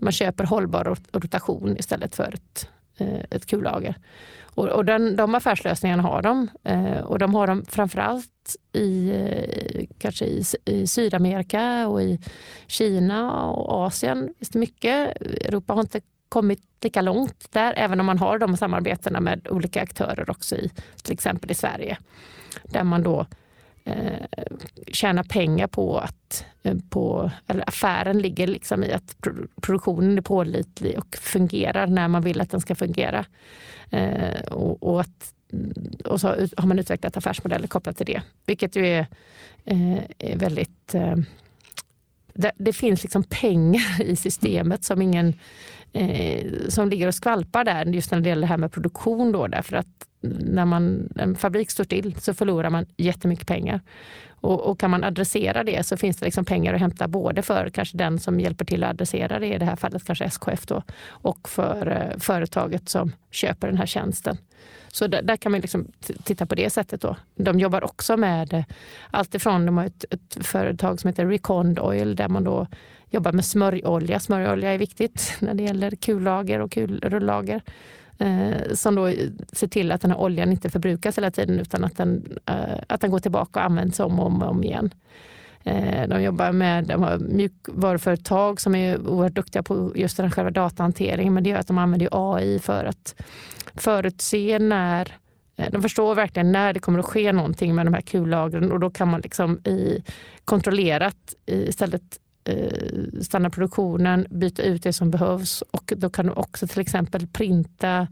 man 0.00 0.12
köper 0.12 0.44
hållbar 0.44 0.96
rotation 1.12 1.76
istället 1.78 2.14
för 2.14 2.34
ett, 2.34 2.68
Eh, 2.98 3.20
ett 3.30 3.46
kullager. 3.46 3.94
Och, 4.42 4.68
och 4.68 4.84
den, 4.84 5.16
de 5.16 5.34
affärslösningarna 5.34 6.02
har 6.02 6.22
de. 6.22 6.48
Eh, 6.64 6.98
och 6.98 7.18
de 7.18 7.34
har 7.34 7.46
de 7.46 7.64
framförallt 7.64 8.56
i, 8.72 9.10
eh, 9.10 9.86
kanske 9.98 10.24
i, 10.24 10.44
i, 10.64 10.86
Sydamerika 10.86 11.88
och 11.88 12.02
i 12.02 12.18
Kina 12.66 13.44
och 13.50 13.86
Asien. 13.86 14.34
Visst 14.38 14.54
mycket. 14.54 15.22
Europa 15.22 15.72
har 15.72 15.80
inte 15.80 16.00
kommit 16.28 16.60
lika 16.80 17.02
långt 17.02 17.46
där, 17.50 17.74
även 17.76 18.00
om 18.00 18.06
man 18.06 18.18
har 18.18 18.38
de 18.38 18.56
samarbetena 18.56 19.20
med 19.20 19.48
olika 19.50 19.82
aktörer 19.82 20.30
också 20.30 20.56
i 20.56 20.70
till 21.02 21.12
exempel 21.12 21.50
i 21.50 21.54
Sverige. 21.54 21.98
Där 22.64 22.84
man 22.84 23.02
då 23.02 23.26
eh, 25.02 25.22
pengar 25.22 25.66
på 25.66 25.98
att 25.98 26.44
eh, 26.62 26.76
på, 26.90 27.30
eller 27.46 27.68
affären 27.68 28.18
ligger 28.18 28.46
liksom 28.46 28.84
i 28.84 28.92
att 28.92 29.16
produktionen 29.62 30.18
är 30.18 30.22
pålitlig 30.22 30.98
och 30.98 31.16
fungerar 31.16 31.86
när 31.86 32.08
man 32.08 32.22
vill 32.22 32.40
att 32.40 32.50
den 32.50 32.60
ska 32.60 32.74
fungera. 32.74 33.24
Eh, 33.90 34.40
och, 34.50 34.82
och, 34.82 35.00
att, 35.00 35.34
mm, 35.52 35.72
och 36.04 36.20
så 36.20 36.28
har 36.56 36.66
man 36.66 36.78
utvecklat 36.78 37.16
affärsmodeller 37.16 37.68
kopplat 37.68 37.96
till 37.96 38.06
det, 38.06 38.22
vilket 38.46 38.76
ju 38.76 38.86
är, 38.86 39.06
eh, 39.64 39.98
är 40.18 40.36
väldigt 40.36 40.94
eh, 40.94 41.16
det, 42.34 42.52
det, 42.56 42.72
finns 42.72 43.02
liksom 43.02 43.24
pengar 43.24 44.02
i 44.02 44.16
systemet 44.16 44.84
som 44.84 45.02
ingen 45.02 45.34
eh, 45.92 46.46
som 46.68 46.88
ligger 46.88 47.06
och 47.06 47.14
skvalpar 47.14 47.64
där 47.64 47.84
just 47.84 48.10
när 48.10 48.20
det 48.20 48.28
gäller 48.28 48.42
det 48.42 48.46
här 48.46 48.56
med 48.56 48.72
produktion. 48.72 49.32
Då, 49.32 49.46
därför 49.46 49.76
att 49.76 50.07
när 50.20 50.64
man, 50.64 51.08
en 51.16 51.36
fabrik 51.36 51.70
står 51.70 51.84
still 51.84 52.14
så 52.20 52.34
förlorar 52.34 52.70
man 52.70 52.86
jättemycket 52.96 53.46
pengar. 53.46 53.80
Och, 54.40 54.60
och, 54.60 54.80
kan 54.80 54.90
man 54.90 55.04
adressera 55.04 55.64
det 55.64 55.86
så 55.86 55.96
finns 55.96 56.16
det 56.16 56.24
liksom 56.24 56.44
pengar 56.44 56.74
att 56.74 56.80
hämta 56.80 57.08
både 57.08 57.42
för 57.42 57.70
kanske 57.70 57.96
den 57.96 58.18
som 58.18 58.40
hjälper 58.40 58.64
till 58.64 58.84
att 58.84 58.90
adressera 58.90 59.38
det, 59.38 59.54
i 59.54 59.58
det 59.58 59.64
här 59.64 59.76
fallet 59.76 60.04
kanske 60.04 60.24
SKF 60.24 60.66
då, 60.66 60.82
och 61.08 61.48
för 61.48 61.86
eh, 61.86 62.18
företaget 62.18 62.88
som 62.88 63.12
köper 63.30 63.66
den 63.66 63.76
här 63.76 63.86
tjänsten. 63.86 64.38
Så 64.88 65.06
där, 65.06 65.22
där 65.22 65.36
kan 65.36 65.52
man 65.52 65.60
liksom 65.60 65.86
titta 66.24 66.46
på 66.46 66.54
det 66.54 66.70
sättet. 66.70 67.00
Då. 67.00 67.16
De 67.34 67.58
jobbar 67.58 67.84
också 67.84 68.16
med 68.16 68.54
eh, 68.54 68.64
allt 69.10 69.34
ifrån, 69.34 69.66
de 69.66 69.76
har 69.76 69.84
ett, 69.84 70.04
ett 70.10 70.46
företag 70.46 71.00
som 71.00 71.08
heter 71.08 71.26
Recond 71.26 71.78
Oil 71.78 72.16
där 72.16 72.28
man 72.28 72.44
då 72.44 72.66
jobbar 73.10 73.32
med 73.32 73.44
smörjolja. 73.44 74.20
Smörjolja 74.20 74.74
är 74.74 74.78
viktigt 74.78 75.36
när 75.40 75.54
det 75.54 75.62
gäller 75.62 75.90
kullager 75.90 76.60
och 76.60 76.72
kulrullager 76.72 77.62
eh, 78.18 78.74
som 78.74 78.94
då 78.94 79.12
ser 79.52 79.66
till 79.66 79.92
att 79.92 80.00
den 80.00 80.10
här 80.10 80.18
oljan 80.18 80.52
inte 80.52 80.70
förbrukas 80.70 81.18
hela 81.18 81.30
tiden 81.30 81.60
utan 81.60 81.84
att 81.84 81.96
den, 81.96 82.38
eh, 82.46 82.78
att 82.86 83.00
den 83.00 83.10
går 83.10 83.18
tillbaka 83.18 83.60
och 83.60 83.66
används 83.66 84.00
om 84.00 84.20
och 84.20 84.26
om, 84.26 84.42
om 84.42 84.64
igen. 84.64 84.90
Eh, 85.64 86.08
de 86.08 86.22
jobbar 86.22 86.52
med 86.52 86.84
de 86.84 87.02
har 87.02 87.18
mjukvaruföretag 87.18 88.60
som 88.60 88.74
är 88.74 89.08
oerhört 89.08 89.34
duktiga 89.34 89.62
på 89.62 89.92
just 89.94 90.16
den 90.16 90.30
själva 90.30 90.50
datahanteringen 90.50 91.34
men 91.34 91.44
det 91.44 91.50
gör 91.50 91.58
att 91.58 91.66
de 91.66 91.78
använder 91.78 92.08
AI 92.12 92.58
för 92.58 92.84
att 92.84 93.14
förutse 93.74 94.58
när 94.58 95.16
eh, 95.56 95.70
de 95.72 95.82
förstår 95.82 96.14
verkligen 96.14 96.52
när 96.52 96.72
det 96.72 96.80
kommer 96.80 96.98
att 96.98 97.04
ske 97.04 97.32
någonting 97.32 97.74
med 97.74 97.86
de 97.86 97.94
här 97.94 98.00
kullagren 98.00 98.72
och 98.72 98.80
då 98.80 98.90
kan 98.90 99.08
man 99.08 99.20
liksom 99.20 99.58
i, 99.58 100.02
kontrollerat 100.44 101.34
istället 101.46 102.02
Eh, 102.48 103.20
stanna 103.20 103.50
produktionen, 103.50 104.26
byta 104.30 104.62
ut 104.62 104.82
det 104.82 104.92
som 104.92 105.10
behövs 105.10 105.62
och 105.62 105.92
då 105.96 106.10
kan 106.10 106.26
du 106.26 106.32
också 106.32 106.66
till 106.66 106.80
exempel 106.80 107.26
printa 107.26 108.08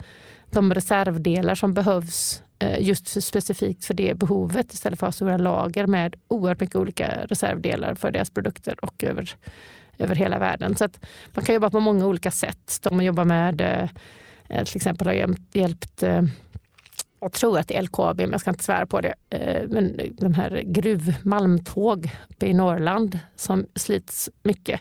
de 0.50 0.74
reservdelar 0.74 1.54
som 1.54 1.74
behövs 1.74 2.42
eh, 2.58 2.80
just 2.80 3.22
specifikt 3.22 3.84
för 3.84 3.94
det 3.94 4.18
behovet 4.18 4.72
istället 4.72 4.98
för 4.98 5.06
att 5.06 5.14
ha 5.14 5.16
stora 5.16 5.36
lager 5.36 5.86
med 5.86 6.16
oerhört 6.28 6.60
mycket 6.60 6.76
olika 6.76 7.26
reservdelar 7.28 7.94
för 7.94 8.10
deras 8.10 8.30
produkter 8.30 8.84
och 8.84 9.04
över, 9.04 9.30
över 9.98 10.14
hela 10.14 10.38
världen. 10.38 10.76
Så 10.76 10.84
att 10.84 11.06
man 11.34 11.44
kan 11.44 11.54
jobba 11.54 11.70
på 11.70 11.80
många 11.80 12.06
olika 12.06 12.30
sätt. 12.30 12.78
De 12.82 13.04
jobbar 13.04 13.24
med 13.24 13.60
eh, 14.48 14.64
till 14.64 14.76
exempel 14.76 15.06
har 15.06 15.36
hjälpt 15.52 16.02
jag 17.20 17.32
tror 17.32 17.58
att 17.58 17.68
det 17.68 17.76
är 17.76 17.82
LKAB, 17.82 18.20
men 18.20 18.30
jag 18.30 18.40
ska 18.40 18.50
inte 18.50 18.64
svära 18.64 18.86
på 18.86 19.00
det. 19.00 19.14
Eh, 19.30 19.68
men 19.68 20.00
de 20.12 20.34
här 20.34 20.62
gruvmalmtåg 20.66 22.10
uppe 22.30 22.46
i 22.46 22.54
Norrland 22.54 23.18
som 23.36 23.66
slits 23.74 24.30
mycket. 24.42 24.80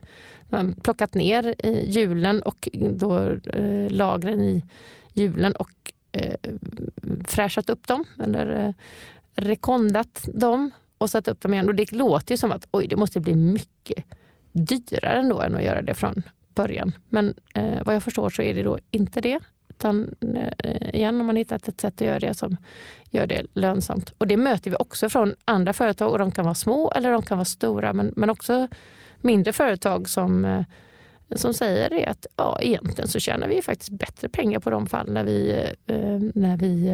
Man 0.50 0.66
har 0.66 0.82
plockat 0.82 1.14
ner 1.14 1.56
hjulen 1.86 2.42
och 2.42 2.70
då 2.74 3.20
eh, 3.54 3.90
lagren 3.90 4.42
i 4.42 4.64
hjulen 5.14 5.56
och 5.56 5.94
eh, 6.12 6.36
fräschat 7.28 7.70
upp 7.70 7.88
dem 7.88 8.06
eller 8.24 8.74
rekondat 9.36 10.30
dem 10.34 10.72
och 10.98 11.10
satt 11.10 11.28
upp 11.28 11.42
dem 11.42 11.54
igen. 11.54 11.68
Och 11.68 11.76
det 11.76 11.92
låter 11.92 12.34
ju 12.34 12.38
som 12.38 12.52
att 12.52 12.68
oj, 12.72 12.88
det 12.88 12.96
måste 12.96 13.20
bli 13.20 13.36
mycket 13.36 14.06
dyrare 14.52 15.20
ändå 15.20 15.42
än 15.42 15.56
att 15.56 15.64
göra 15.64 15.82
det 15.82 15.94
från 15.94 16.24
början. 16.56 16.92
Men 17.10 17.34
eh, 17.54 17.84
vad 17.86 17.96
jag 17.96 18.04
förstår 18.04 18.30
så 18.30 18.42
är 18.42 18.54
det 18.54 18.64
då 18.64 18.80
inte 18.92 19.22
det. 19.22 19.40
Utan 19.78 20.16
eh, 20.36 20.96
igen, 20.96 21.22
om 21.22 21.28
man 21.28 21.36
hittat 21.36 21.68
ett 21.68 21.82
sätt 21.82 21.94
att 21.94 22.08
göra 22.08 22.20
det 22.20 22.34
som 22.34 22.58
gör 23.10 23.28
det 23.28 23.46
lönsamt. 23.54 24.14
Och 24.18 24.28
det 24.28 24.38
möter 24.38 24.72
vi 24.72 24.78
också 24.80 25.10
från 25.10 25.36
andra 25.46 25.74
företag 25.74 26.12
och 26.12 26.20
de 26.20 26.32
kan 26.32 26.46
vara 26.46 26.56
små 26.56 26.92
eller 26.92 27.12
de 27.12 27.22
kan 27.22 27.38
vara 27.38 27.46
stora. 27.46 27.94
Men, 27.94 28.14
men 28.16 28.30
också 28.30 28.68
mindre 29.22 29.54
företag 29.54 30.10
som, 30.10 30.46
eh, 30.46 30.64
som 31.36 31.54
säger 31.54 31.90
det 31.90 32.06
att 32.06 32.26
ja, 32.36 32.60
egentligen 32.62 33.08
så 33.08 33.20
tjänar 33.20 33.48
vi 33.48 33.62
faktiskt 33.62 33.90
bättre 33.90 34.30
pengar 34.30 34.60
på 34.60 34.70
de 34.70 34.88
fall 34.88 35.12
när 35.12 35.24
vi, 35.24 35.66
eh, 35.86 36.20
när 36.34 36.58
vi 36.58 36.88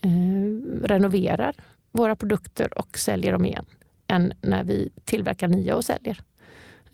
eh, 0.00 0.86
renoverar 0.86 1.54
våra 1.92 2.16
produkter 2.16 2.78
och 2.78 2.98
säljer 2.98 3.32
dem 3.32 3.44
igen 3.44 3.66
än 4.06 4.32
när 4.40 4.64
vi 4.64 4.90
tillverkar 5.04 5.48
nya 5.48 5.76
och 5.76 5.84
säljer. 5.84 6.20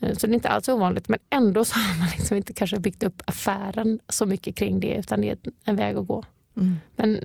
Eh, 0.04 0.14
så 0.14 0.26
det 0.26 0.32
är 0.32 0.34
inte 0.34 0.48
alls 0.48 0.68
ovanligt, 0.68 1.08
men 1.08 1.18
ändå 1.30 1.64
så 1.64 1.74
har 1.74 1.98
man 1.98 2.08
liksom 2.16 2.36
inte 2.36 2.52
kanske 2.52 2.78
byggt 2.78 3.02
upp 3.02 3.22
affären 3.24 4.00
så 4.08 4.26
mycket 4.26 4.56
kring 4.56 4.80
det, 4.80 4.94
utan 4.94 5.20
det 5.20 5.30
är 5.30 5.38
en 5.64 5.76
väg 5.76 5.96
att 5.96 6.06
gå. 6.06 6.24
Mm. 6.56 6.76
Men 6.96 7.20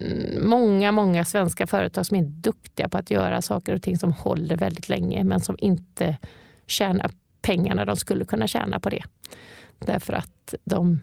många, 0.50 0.92
många 0.92 1.26
svenska 1.26 1.68
företag 1.68 2.06
som 2.06 2.18
är 2.18 2.24
duktiga 2.24 2.90
på 2.90 2.98
att 2.98 3.12
göra 3.12 3.42
saker 3.42 3.76
och 3.76 3.82
ting 3.82 3.98
som 3.98 4.14
håller 4.14 4.58
väldigt 4.58 4.90
länge, 4.90 5.24
men 5.24 5.40
som 5.40 5.56
inte 5.60 6.18
tjänar 6.68 7.12
pengarna 7.42 7.86
de 7.86 7.96
skulle 7.96 8.26
kunna 8.26 8.48
tjäna 8.48 8.80
på 8.80 8.90
det. 8.90 9.04
Därför 9.80 10.14
att 10.14 10.54
de, 10.64 11.02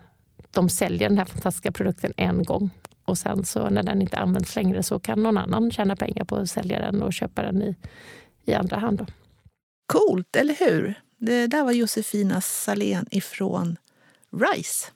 de 0.51 0.69
säljer 0.69 1.09
den 1.09 1.19
här 1.19 1.25
fantastiska 1.25 1.73
produkten 1.73 2.13
en 2.17 2.43
gång 2.43 2.71
och 3.05 3.19
sen 3.19 3.45
så 3.45 3.71
när 3.71 3.83
den 3.83 4.03
inte 4.03 4.19
används 4.19 4.57
längre 4.57 4.83
så 4.83 5.01
kan 5.01 5.23
någon 5.23 5.39
annan 5.39 5.71
tjäna 5.71 5.97
pengar 5.97 6.25
på 6.25 6.37
att 6.37 6.51
sälja 6.51 6.79
den 6.79 7.03
och 7.03 7.13
köpa 7.13 7.43
den 7.43 7.63
i, 7.63 7.77
i 8.45 8.55
andra 8.55 8.77
hand. 8.77 8.99
Då. 8.99 9.07
Coolt, 9.87 10.37
eller 10.37 10.55
hur? 10.55 10.95
Det 11.19 11.47
där 11.47 11.65
var 11.65 11.73
Josefina 11.73 12.41
Salén 12.41 13.07
ifrån 13.11 13.77
RISE. 14.33 14.87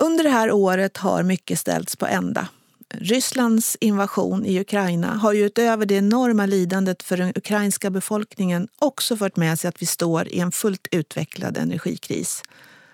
Under 0.00 0.24
det 0.24 0.30
här 0.30 0.52
året 0.52 0.96
har 0.96 1.22
mycket 1.22 1.58
ställts 1.58 1.96
på 1.96 2.06
ända. 2.06 2.48
Rysslands 2.90 3.76
invasion 3.80 4.46
i 4.46 4.60
Ukraina 4.60 5.16
har 5.16 5.32
ju 5.32 5.46
utöver 5.46 5.86
det 5.86 5.94
enorma 5.94 6.46
lidandet 6.46 7.02
för 7.02 7.16
den 7.16 7.32
ukrainska 7.36 7.90
befolkningen 7.90 8.68
också 8.78 9.16
fört 9.16 9.36
med 9.36 9.58
sig 9.58 9.68
att 9.68 9.82
vi 9.82 9.86
står 9.86 10.28
i 10.28 10.40
en 10.40 10.52
fullt 10.52 10.88
utvecklad 10.90 11.58
energikris. 11.58 12.42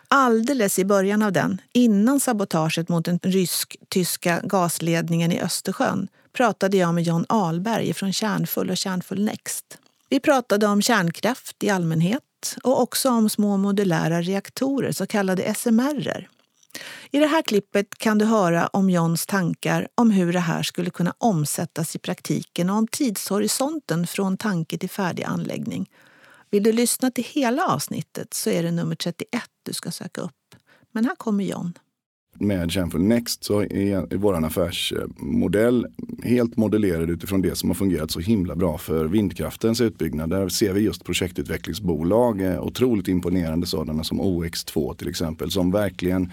Alldeles 0.08 0.78
i 0.78 0.84
början 0.84 1.22
av 1.22 1.32
den, 1.32 1.60
innan 1.72 2.20
sabotaget 2.20 2.88
mot 2.88 3.04
den 3.04 3.18
rysk-tyska 3.22 4.40
gasledningen 4.44 5.32
i 5.32 5.40
Östersjön, 5.40 6.08
pratade 6.32 6.76
jag 6.76 6.94
med 6.94 7.04
John 7.04 7.24
Alberg 7.28 7.94
från 7.94 8.12
Kärnfull 8.12 8.70
och 8.70 8.76
Kärnfull 8.76 9.24
Next. 9.24 9.78
Vi 10.08 10.20
pratade 10.20 10.66
om 10.66 10.82
kärnkraft 10.82 11.64
i 11.64 11.70
allmänhet 11.70 12.22
och 12.62 12.82
också 12.82 13.10
om 13.10 13.28
små 13.28 13.56
modulära 13.56 14.22
reaktorer, 14.22 14.92
så 14.92 15.06
kallade 15.06 15.54
SMR. 15.54 16.28
I 17.10 17.18
det 17.18 17.26
här 17.26 17.42
klippet 17.42 17.98
kan 17.98 18.18
du 18.18 18.24
höra 18.24 18.66
om 18.66 18.90
Johns 18.90 19.26
tankar 19.26 19.88
om 19.94 20.10
hur 20.10 20.32
det 20.32 20.40
här 20.40 20.62
skulle 20.62 20.90
kunna 20.90 21.14
omsättas 21.18 21.96
i 21.96 21.98
praktiken 21.98 22.70
och 22.70 22.76
om 22.76 22.86
tidshorisonten 22.88 24.06
från 24.06 24.36
tanke 24.36 24.78
till 24.78 24.90
färdig 24.90 25.22
anläggning. 25.22 25.90
Vill 26.50 26.62
du 26.62 26.72
lyssna 26.72 27.10
till 27.10 27.24
hela 27.24 27.66
avsnittet 27.66 28.34
så 28.34 28.50
är 28.50 28.62
det 28.62 28.70
nummer 28.70 28.96
31 28.96 29.42
du 29.62 29.72
ska 29.72 29.90
söka 29.90 30.20
upp. 30.20 30.54
Men 30.92 31.04
här 31.04 31.14
kommer 31.16 31.44
John 31.44 31.78
med 32.38 32.70
Kärnfull 32.70 33.02
Next 33.02 33.44
så 33.44 33.60
är 33.60 34.16
vår 34.16 34.44
affärsmodell 34.44 35.86
helt 36.22 36.56
modellerad 36.56 37.10
utifrån 37.10 37.42
det 37.42 37.56
som 37.56 37.70
har 37.70 37.74
fungerat 37.74 38.10
så 38.10 38.20
himla 38.20 38.56
bra 38.56 38.78
för 38.78 39.04
vindkraftens 39.04 39.80
utbyggnad. 39.80 40.30
Där 40.30 40.48
ser 40.48 40.72
vi 40.72 40.80
just 40.80 41.04
projektutvecklingsbolag, 41.04 42.40
eh, 42.40 42.62
otroligt 42.62 43.08
imponerande 43.08 43.66
sådana 43.66 44.04
som 44.04 44.20
OX2 44.20 44.94
till 44.94 45.08
exempel, 45.08 45.50
som 45.50 45.70
verkligen 45.70 46.32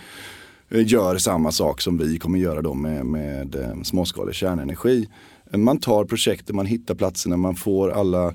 eh, 0.70 0.88
gör 0.88 1.18
samma 1.18 1.52
sak 1.52 1.82
som 1.82 1.98
vi 1.98 2.20
kommer 2.20 2.40
göra 2.40 2.62
då 2.62 2.74
med, 2.74 3.06
med 3.06 3.56
eh, 3.56 3.82
småskalig 3.84 4.36
kärnenergi. 4.36 5.10
Man 5.54 5.80
tar 5.80 6.06
projekten, 6.06 6.56
man 6.56 6.66
hittar 6.66 6.96
platserna, 6.96 7.38
man 7.38 7.56
får 7.56 7.90
alla 7.90 8.34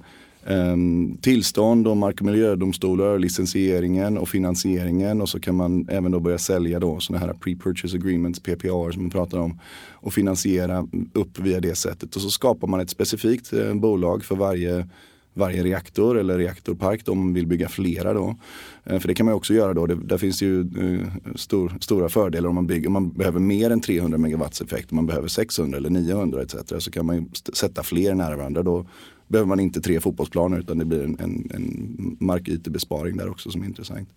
Ehm, 0.49 1.17
tillstånd 1.17 1.89
och 1.89 1.97
mark 1.97 2.21
och 2.21 2.27
miljödomstolar, 2.27 3.19
licensieringen 3.19 4.19
och 4.19 4.29
finansieringen 4.29 5.21
och 5.21 5.29
så 5.29 5.41
kan 5.41 5.55
man 5.55 5.89
även 5.89 6.13
då 6.13 6.21
börja 6.21 6.39
sälja 6.39 6.81
då 6.81 7.01
sådana 7.01 7.27
här 7.27 7.33
pre-purchase 7.33 7.97
agreements, 7.97 8.41
PPR 8.41 8.91
som 8.91 9.03
man 9.03 9.11
pratar 9.11 9.39
om 9.39 9.61
och 9.93 10.13
finansiera 10.13 10.89
upp 11.13 11.39
via 11.39 11.61
det 11.61 11.75
sättet 11.75 12.17
och 12.17 12.23
så 12.23 12.31
skapar 12.31 12.69
man 12.69 12.81
ett 12.81 12.91
specifikt 12.91 13.53
eh, 13.53 13.75
bolag 13.75 14.25
för 14.25 14.37
varje 14.37 14.89
varje 15.35 15.63
reaktor 15.63 16.19
eller 16.19 16.39
reaktorpark 16.39 17.09
om 17.09 17.19
man 17.19 17.35
vill 17.35 17.47
bygga 17.47 17.69
flera 17.69 18.13
då. 18.13 18.37
Eh, 18.85 18.99
för 18.99 19.09
det 19.09 19.15
kan 19.15 19.27
man 19.27 19.35
också 19.35 19.55
göra 19.55 19.75
då. 19.75 19.87
Det, 19.87 19.95
där 19.95 20.19
finns 20.19 20.43
ju 20.43 20.61
eh, 20.61 21.07
stor, 21.35 21.73
stora 21.81 22.09
fördelar 22.09 22.49
om 22.49 22.55
man 22.55 22.67
bygger. 22.67 22.87
Om 22.87 22.93
man 22.93 23.13
behöver 23.13 23.41
mer 23.41 23.71
än 23.71 23.81
300 23.81 24.19
megawatts 24.19 24.61
effekt, 24.61 24.93
om 24.93 24.97
man 24.97 25.07
behöver 25.07 25.29
600 25.29 25.79
eller 25.79 25.91
900 25.91 26.43
etc. 26.43 26.55
Så 26.79 26.91
kan 26.91 27.07
man 27.07 27.31
sätta 27.53 27.83
fler 27.83 28.15
nära 28.15 28.37
varandra. 28.37 28.63
Då 28.63 28.87
behöver 29.29 29.49
man 29.49 29.61
inte 29.61 29.81
tre 29.81 30.01
fotbollsplaner 30.01 30.59
utan 30.59 30.79
det 30.79 30.85
blir 30.85 31.03
en, 31.03 31.17
en, 31.21 31.51
en 31.55 32.17
markytebesparing 32.21 33.17
där 33.17 33.31
också 33.31 33.51
som 33.51 33.63
är 33.63 33.67
intressant. 33.67 34.09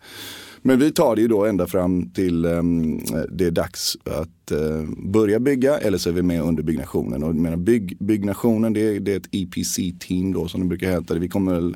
Men 0.62 0.80
vi 0.80 0.92
tar 0.92 1.16
det 1.16 1.22
ju 1.22 1.28
då 1.28 1.46
ända 1.46 1.68
fram 1.68 2.10
till 2.10 2.46
um, 2.46 3.00
det 3.30 3.46
är 3.46 3.52
dags 3.52 3.98
att 4.04 4.52
uh, 4.52 4.90
börja 5.12 5.40
bygga 5.40 5.78
eller 5.78 5.98
så 5.98 6.10
är 6.10 6.14
vi 6.14 6.22
med 6.22 6.42
under 6.42 6.64
byggnationen. 6.64 7.24
Och 7.24 7.36
menar, 7.36 7.58
bygg, 7.58 7.98
byggnationen 8.00 8.74
det 8.74 8.82
är, 8.82 9.00
det 9.00 9.14
är 9.14 9.18
ett 9.18 9.30
EPC-team 9.32 10.34
då 10.34 10.48
som 10.48 10.62
det 10.62 10.68
brukar 10.68 10.92
heta. 10.92 11.14
Vi 11.14 11.30
kommer 11.30 11.76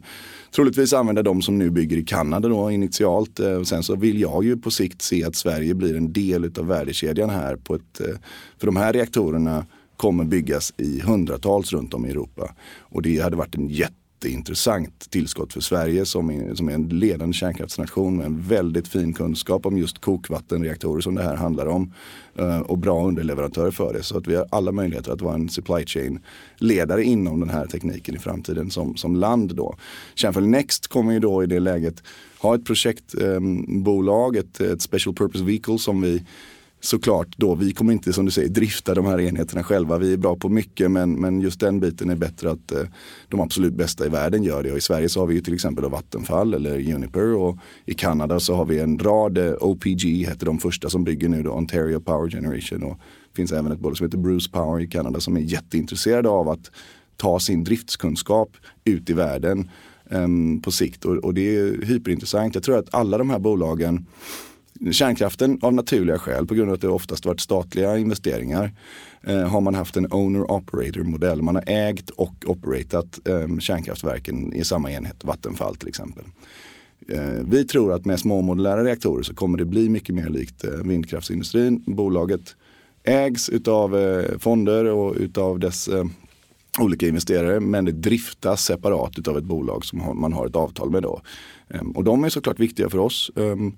troligtvis 0.56 0.94
använda 0.94 1.24
de 1.24 1.42
som 1.42 1.58
nu 1.58 1.70
bygger 1.70 1.98
i 1.98 2.04
Kanada 2.04 2.48
då 2.48 2.72
initialt. 2.72 3.40
Uh, 3.40 3.64
sen 3.64 3.84
så 3.84 3.96
vill 3.96 4.22
jag 4.22 4.44
ju 4.44 4.58
på 4.58 4.72
sikt 4.72 5.02
se 5.02 5.24
att 5.24 5.36
Sverige 5.36 5.74
blir 5.74 5.96
en 5.96 6.14
del 6.14 6.52
av 6.60 6.68
värdekedjan 6.68 7.30
här. 7.30 7.56
På 7.56 7.76
ett, 7.76 8.02
uh, 8.02 8.16
för 8.58 8.66
de 8.66 8.76
här 8.76 8.94
reaktorerna 8.94 9.66
kommer 10.04 10.24
byggas 10.24 10.74
i 10.78 11.00
hundratals 11.00 11.74
runt 11.74 11.94
om 11.94 12.06
i 12.06 12.10
Europa. 12.10 12.56
Och 12.80 13.02
det 13.02 13.20
hade 13.20 13.36
varit 13.36 13.56
en 13.56 13.70
jätteintressant 13.70 15.10
tillskott 15.10 15.54
för 15.54 15.62
Sverige 15.62 16.06
som 16.06 16.30
är, 16.30 16.56
som 16.56 16.70
är 16.70 16.74
en 16.74 16.90
ledande 16.90 17.34
kärnkraftsnation 17.34 18.18
med 18.18 18.26
en 18.26 18.42
väldigt 18.42 18.88
fin 18.88 19.14
kunskap 19.14 19.66
om 19.66 19.78
just 19.78 20.00
kokvattenreaktorer 20.00 21.02
som 21.02 21.16
det 21.16 21.24
här 21.24 21.36
handlar 21.36 21.66
om. 21.66 21.94
Eh, 22.36 22.60
och 22.60 22.78
bra 22.78 23.08
underleverantörer 23.08 23.72
för 23.72 23.94
det. 23.94 24.04
Så 24.04 24.18
att 24.18 24.28
vi 24.28 24.36
har 24.36 24.48
alla 24.52 24.72
möjligheter 24.72 25.12
att 25.12 25.22
vara 25.22 25.36
en 25.36 25.50
supply 25.50 25.86
chain 25.86 26.20
ledare 26.58 27.04
inom 27.04 27.40
den 27.40 27.50
här 27.50 27.66
tekniken 27.66 28.16
i 28.16 28.20
framtiden 28.20 28.70
som, 28.70 28.98
som 28.98 29.16
land 29.16 29.56
då. 29.56 29.76
Kärnfull 30.16 30.48
Next 30.48 30.88
kommer 30.88 31.14
ju 31.14 31.20
då 31.20 31.44
i 31.44 31.46
det 31.46 31.60
läget 31.60 32.04
ha 32.40 32.56
ett 32.56 32.66
projektbolag, 32.66 34.36
ett, 34.36 34.62
ett 34.62 34.82
special 34.82 35.16
purpose 35.16 35.44
vehicle 35.44 35.80
som 35.80 36.02
vi 36.02 36.24
såklart 36.84 37.38
då, 37.38 37.56
vi 37.56 37.74
kommer 37.74 37.94
inte 37.94 38.14
som 38.14 38.26
du 38.26 38.32
säger 38.32 38.50
drifta 38.50 38.94
de 38.94 39.06
här 39.06 39.20
enheterna 39.20 39.64
själva. 39.64 39.98
Vi 39.98 40.14
är 40.14 40.18
bra 40.18 40.36
på 40.36 40.50
mycket 40.50 40.92
men, 40.92 41.22
men 41.22 41.42
just 41.42 41.60
den 41.60 41.80
biten 41.80 42.10
är 42.10 42.16
bättre 42.16 42.52
att 42.52 42.72
eh, 42.72 42.82
de 43.30 43.40
absolut 43.40 43.74
bästa 43.74 44.06
i 44.06 44.10
världen 44.10 44.44
gör 44.44 44.64
det. 44.64 44.72
Och 44.72 44.78
I 44.78 44.82
Sverige 44.82 45.10
så 45.10 45.20
har 45.20 45.28
vi 45.28 45.36
ju 45.36 45.42
till 45.42 45.54
exempel 45.54 45.90
Vattenfall 45.90 46.54
eller 46.54 46.94
Uniper 46.94 47.34
och 47.34 47.58
i 47.86 47.94
Kanada 47.94 48.40
så 48.40 48.56
har 48.56 48.66
vi 48.66 48.80
en 48.80 49.00
rad, 49.00 49.38
eh, 49.38 49.54
OPG 49.60 50.26
heter 50.26 50.46
de 50.46 50.60
första 50.60 50.90
som 50.90 51.04
bygger 51.04 51.30
nu 51.30 51.44
då, 51.44 51.52
Ontario 51.52 52.00
Power 52.00 52.30
Generation. 52.30 52.84
Och 52.84 52.98
det 53.32 53.36
finns 53.36 53.52
även 53.52 53.72
ett 53.72 53.80
bolag 53.80 53.98
som 53.98 54.08
heter 54.08 54.18
Bruce 54.18 54.50
Power 54.52 54.82
i 54.82 54.88
Kanada 54.88 55.20
som 55.20 55.38
är 55.38 55.42
jätteintresserade 55.42 56.30
av 56.30 56.50
att 56.50 56.72
ta 57.18 57.40
sin 57.40 57.64
driftskunskap 57.64 58.58
ut 58.84 59.10
i 59.10 59.14
världen 59.14 59.70
eh, 60.10 60.28
på 60.64 60.72
sikt. 60.72 61.06
Och, 61.06 61.16
och 61.16 61.34
det 61.34 61.58
är 61.58 61.86
hyperintressant. 61.86 62.56
Jag 62.56 62.64
tror 62.64 62.78
att 62.78 62.94
alla 62.94 63.18
de 63.18 63.30
här 63.30 63.40
bolagen 63.40 64.06
Kärnkraften 64.92 65.60
av 65.62 65.74
naturliga 65.74 66.20
skäl, 66.20 66.48
på 66.48 66.54
grund 66.56 66.70
av 66.70 66.76
att 66.76 66.82
det 66.82 66.88
oftast 66.88 67.26
varit 67.26 67.40
statliga 67.40 67.98
investeringar, 67.98 68.72
eh, 69.22 69.48
har 69.48 69.62
man 69.62 69.76
haft 69.76 69.98
en 69.98 70.08
owner-operator 70.14 71.04
modell. 71.04 71.42
Man 71.42 71.56
har 71.56 71.64
ägt 71.68 72.10
och 72.10 72.34
operatat 72.46 73.20
eh, 73.28 73.58
kärnkraftverken 73.60 74.54
i 74.54 74.64
samma 74.64 74.92
enhet, 74.92 75.24
Vattenfall 75.24 75.76
till 75.76 75.88
exempel. 75.88 76.24
Eh, 77.10 77.44
vi 77.46 77.66
tror 77.66 77.94
att 77.94 78.06
med 78.06 78.20
små 78.20 78.42
modulära 78.42 78.84
reaktorer 78.84 79.24
så 79.24 79.34
kommer 79.34 79.58
det 79.58 79.66
bli 79.66 79.90
mycket 79.90 80.16
mer 80.16 80.30
likt 80.30 80.64
eh, 80.64 80.72
vindkraftsindustrin. 80.72 81.84
Bolaget 81.86 82.56
ägs 83.04 83.50
utav 83.50 83.98
eh, 83.98 84.38
fonder 84.40 84.86
och 84.86 85.16
utav 85.18 85.60
dess 85.60 85.88
eh, 85.88 86.06
olika 86.80 87.08
investerare 87.08 87.60
men 87.60 87.86
det 87.86 87.92
driftas 87.92 88.66
separat 88.66 89.28
av 89.28 89.38
ett 89.38 89.44
bolag 89.44 89.86
som 89.86 90.20
man 90.20 90.34
har 90.34 90.48
ett 90.48 90.56
avtal 90.56 90.90
med 90.90 91.04
då. 91.04 91.22
Ehm, 91.70 91.92
och 91.92 92.04
de 92.04 92.24
är 92.24 92.30
såklart 92.30 92.60
viktiga 92.60 92.90
för 92.90 92.98
oss. 92.98 93.32
Ehm, 93.36 93.74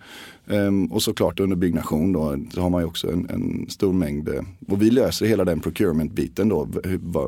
ehm, 0.48 0.86
och 0.86 1.04
såklart 1.04 1.40
under 1.40 1.56
byggnation 1.56 2.14
då 2.14 2.38
så 2.54 2.62
har 2.62 2.70
man 2.70 2.82
ju 2.82 2.88
också 2.88 3.12
en, 3.12 3.30
en 3.30 3.70
stor 3.70 3.94
mängd. 3.94 4.30
Eh, 4.30 4.42
och 4.68 4.82
vi 4.82 4.92
löser 4.92 5.26
hela 5.26 5.46
den 5.46 5.60
procurement-biten 5.60 6.50
då. 6.50 6.68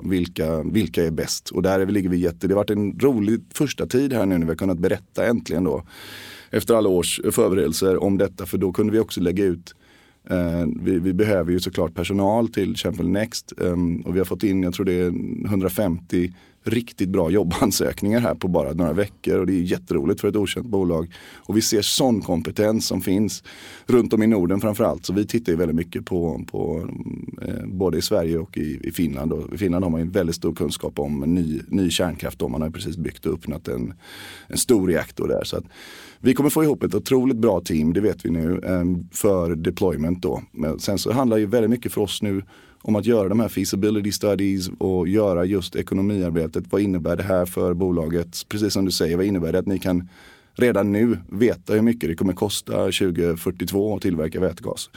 Vilka, 0.04 0.64
vilka 0.64 1.06
är 1.06 1.12
bäst? 1.12 1.50
Och 1.50 1.62
där 1.62 1.86
ligger 1.86 2.10
vi 2.10 2.18
jätte, 2.18 2.48
det 2.48 2.54
har 2.54 2.62
varit 2.62 2.70
en 2.70 3.00
rolig 3.00 3.42
första 3.54 3.86
tid 3.86 4.14
här 4.14 4.26
nu 4.26 4.38
när 4.38 4.46
vi 4.46 4.52
har 4.52 4.58
kunnat 4.58 4.80
berätta 4.80 5.26
äntligen 5.26 5.64
då. 5.64 5.84
Efter 6.50 6.76
alla 6.76 6.90
års 6.90 7.22
förberedelser 7.32 8.04
om 8.04 8.18
detta 8.18 8.46
för 8.46 8.58
då 8.58 8.74
kunde 8.74 8.94
vi 8.94 9.00
också 9.00 9.22
lägga 9.22 9.44
ut 9.44 9.76
Eh, 10.30 10.66
vi, 10.82 11.00
vi, 11.00 11.14
behöver 11.14 11.52
ju 11.52 11.60
såklart 11.60 11.94
personal 11.94 12.48
till 12.48 12.76
Champion 12.76 13.14
Next 13.14 13.54
ehm, 13.62 14.02
och 14.02 14.16
vi 14.16 14.20
har 14.20 14.26
fått 14.26 14.44
in, 14.44 14.64
jag 14.64 14.74
tror 14.74 14.86
det 14.86 14.94
är 14.94 15.08
150 15.46 16.34
riktigt 16.68 17.10
bra 17.10 17.30
jobbansökningar 17.30 18.20
här 18.20 18.36
på 18.36 18.48
bara 18.48 18.74
några 18.74 18.94
veckor 18.94 19.40
och 19.40 19.48
det 19.48 19.54
är 19.54 19.62
jätteroligt 19.62 20.22
för 20.22 20.28
ett 20.28 20.36
okänt 20.36 20.68
bolag. 20.68 21.14
Och 21.36 21.58
vi 21.58 21.62
ser 21.62 21.82
sån 21.82 22.22
kompetens 22.22 22.88
som 22.88 23.02
finns 23.02 23.44
runt 23.86 24.14
om 24.14 24.24
i 24.24 24.28
Norden 24.28 24.62
framförallt. 24.62 25.06
Så 25.06 25.14
vi 25.14 25.26
tittar 25.26 25.52
ju 25.52 25.58
väldigt 25.58 25.76
mycket 25.76 26.06
på, 26.06 26.46
på 26.52 26.90
eh, 27.42 27.66
både 27.66 27.98
i 27.98 28.02
Sverige 28.02 28.38
och 28.38 28.58
i, 28.58 28.80
i, 28.84 28.92
Finland. 28.92 29.34
Och 29.34 29.54
I 29.54 29.58
Finland 29.58 29.84
har 29.84 29.92
man 29.92 30.02
ju 30.02 30.10
väldigt 30.10 30.36
stor 30.36 30.56
kunskap 30.56 31.00
om 31.00 31.20
ny, 31.20 31.62
ny 31.68 31.90
kärnkraft. 31.90 32.40
Då. 32.40 32.48
Man 32.48 32.62
har 32.62 32.70
precis 32.70 32.98
byggt 32.98 33.26
och 33.26 33.34
öppnat 33.34 33.68
en, 33.68 33.94
en 34.48 34.58
stor 34.58 34.88
reaktor 34.88 35.28
där. 35.28 35.44
Så 35.44 35.58
att 35.58 35.66
vi 36.20 36.34
kommer 36.34 36.50
få 36.50 36.64
ihop 36.64 36.84
ett 36.84 36.96
otroligt 36.96 37.38
bra 37.38 37.62
team, 37.62 37.94
det 37.94 38.02
vet 38.02 38.26
vi 38.26 38.30
nu, 38.30 38.62
eh, 38.64 38.84
för 39.12 39.56
deployment 39.56 40.22
då. 40.22 40.42
Men 40.52 40.80
sen 40.80 40.98
så 40.98 41.12
handlar 41.12 41.38
ju 41.38 41.46
väldigt 41.46 41.70
mycket 41.70 41.94
för 41.94 42.02
oss 42.02 42.22
nu 42.22 42.44
om 42.82 42.96
att 42.96 43.06
göra 43.06 43.30
de 43.30 43.40
här 43.40 43.48
feasibility 43.48 44.12
studies 44.12 44.70
och 44.78 45.08
göra 45.08 45.46
just 45.46 45.76
ekonomiarbetet. 45.76 46.64
Vad 46.70 46.82
innebär 46.82 47.16
det 47.16 47.24
här 47.24 47.46
för 47.46 47.74
bolaget? 47.74 48.46
Precis 48.50 48.74
som 48.74 48.86
du 48.86 48.92
säger, 48.92 49.18
vad 49.18 49.26
innebär 49.26 49.52
det 49.52 49.60
att 49.60 49.68
ni 49.68 49.80
kan 49.80 50.10
redan 50.54 50.92
nu 50.92 51.18
veta 51.30 51.74
hur 51.74 51.82
mycket 51.82 52.10
det 52.10 52.16
kommer 52.16 52.34
kosta 52.34 52.72
2042 52.72 53.96
att 53.96 54.02
tillverka 54.02 54.40
vätgas? 54.40 54.90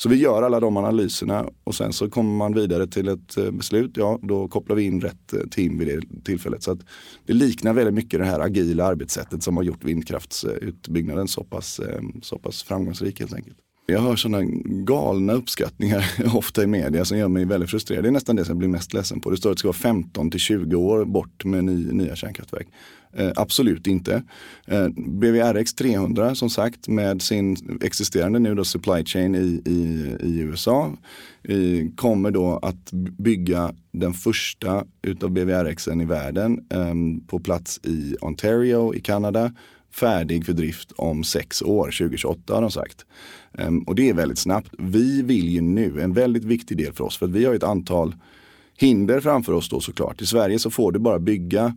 Så 0.00 0.08
vi 0.08 0.16
gör 0.16 0.42
alla 0.42 0.60
de 0.60 0.76
analyserna 0.76 1.50
och 1.64 1.74
sen 1.74 1.92
så 1.92 2.10
kommer 2.10 2.36
man 2.36 2.54
vidare 2.54 2.86
till 2.86 3.08
ett 3.08 3.36
eh, 3.36 3.50
beslut. 3.50 3.96
Ja, 3.96 4.18
då 4.22 4.48
kopplar 4.48 4.76
vi 4.76 4.82
in 4.82 5.00
rätt 5.00 5.32
eh, 5.32 5.40
team 5.40 5.78
vid 5.78 5.88
det 5.88 6.24
tillfället. 6.24 6.62
Så 6.62 6.70
att 6.70 6.78
det 7.26 7.32
liknar 7.32 7.72
väldigt 7.72 7.94
mycket 7.94 8.20
det 8.20 8.26
här 8.26 8.40
agila 8.40 8.84
arbetssättet 8.84 9.42
som 9.42 9.56
har 9.56 9.64
gjort 9.64 9.84
vindkraftsutbyggnaden 9.84 11.28
så 11.28 11.44
pass, 11.44 11.78
eh, 11.78 12.00
så 12.22 12.38
pass 12.38 12.62
framgångsrik 12.62 13.20
helt 13.20 13.34
enkelt. 13.34 13.58
Jag 13.90 14.00
hör 14.00 14.16
sådana 14.16 14.42
galna 14.64 15.32
uppskattningar 15.32 16.04
ofta 16.34 16.62
i 16.62 16.66
media 16.66 17.04
som 17.04 17.18
gör 17.18 17.28
mig 17.28 17.44
väldigt 17.44 17.70
frustrerad. 17.70 18.04
Det 18.04 18.08
är 18.08 18.12
nästan 18.12 18.36
det 18.36 18.44
som 18.44 18.50
jag 18.50 18.58
blir 18.58 18.68
mest 18.68 18.94
ledsen 18.94 19.20
på. 19.20 19.30
Det 19.30 19.36
står 19.36 19.50
att 19.50 19.56
det 19.56 19.58
ska 19.58 19.68
vara 19.68 19.76
15 19.76 20.30
till 20.30 20.40
20 20.40 20.76
år 20.76 21.04
bort 21.04 21.44
med 21.44 21.64
ny, 21.64 21.92
nya 21.92 22.16
kärnkraftverk. 22.16 22.68
Eh, 23.12 23.32
absolut 23.36 23.86
inte. 23.86 24.22
Eh, 24.66 24.88
BVRX 24.96 25.74
300 25.74 26.34
som 26.34 26.50
sagt 26.50 26.88
med 26.88 27.22
sin 27.22 27.78
existerande 27.82 28.38
nu 28.38 28.54
då 28.54 28.64
supply 28.64 29.04
chain 29.04 29.34
i, 29.34 29.62
i, 29.64 30.16
i 30.20 30.38
USA 30.38 30.92
i, 31.42 31.90
kommer 31.96 32.30
då 32.30 32.58
att 32.62 32.92
bygga 33.18 33.74
den 33.92 34.14
första 34.14 34.84
utav 35.02 35.30
BVRXen 35.30 36.00
i 36.00 36.04
världen 36.04 36.66
eh, 36.70 36.94
på 37.26 37.38
plats 37.38 37.80
i 37.84 38.16
Ontario 38.20 38.94
i 38.94 39.00
Kanada 39.00 39.52
färdig 39.98 40.46
för 40.46 40.52
drift 40.52 40.92
om 40.96 41.24
sex 41.24 41.62
år, 41.62 41.84
2028 41.84 42.54
har 42.54 42.60
de 42.60 42.70
sagt. 42.70 43.06
Ehm, 43.58 43.82
och 43.82 43.94
det 43.94 44.08
är 44.08 44.14
väldigt 44.14 44.38
snabbt. 44.38 44.70
Vi 44.78 45.22
vill 45.22 45.48
ju 45.48 45.60
nu, 45.60 46.00
en 46.00 46.12
väldigt 46.12 46.44
viktig 46.44 46.76
del 46.76 46.92
för 46.92 47.04
oss, 47.04 47.16
för 47.16 47.26
att 47.26 47.32
vi 47.32 47.44
har 47.44 47.54
ett 47.54 47.62
antal 47.62 48.14
hinder 48.76 49.20
framför 49.20 49.52
oss 49.52 49.68
då 49.68 49.80
såklart. 49.80 50.22
I 50.22 50.26
Sverige 50.26 50.58
så 50.58 50.70
får 50.70 50.92
du 50.92 50.98
bara 50.98 51.18
bygga 51.18 51.76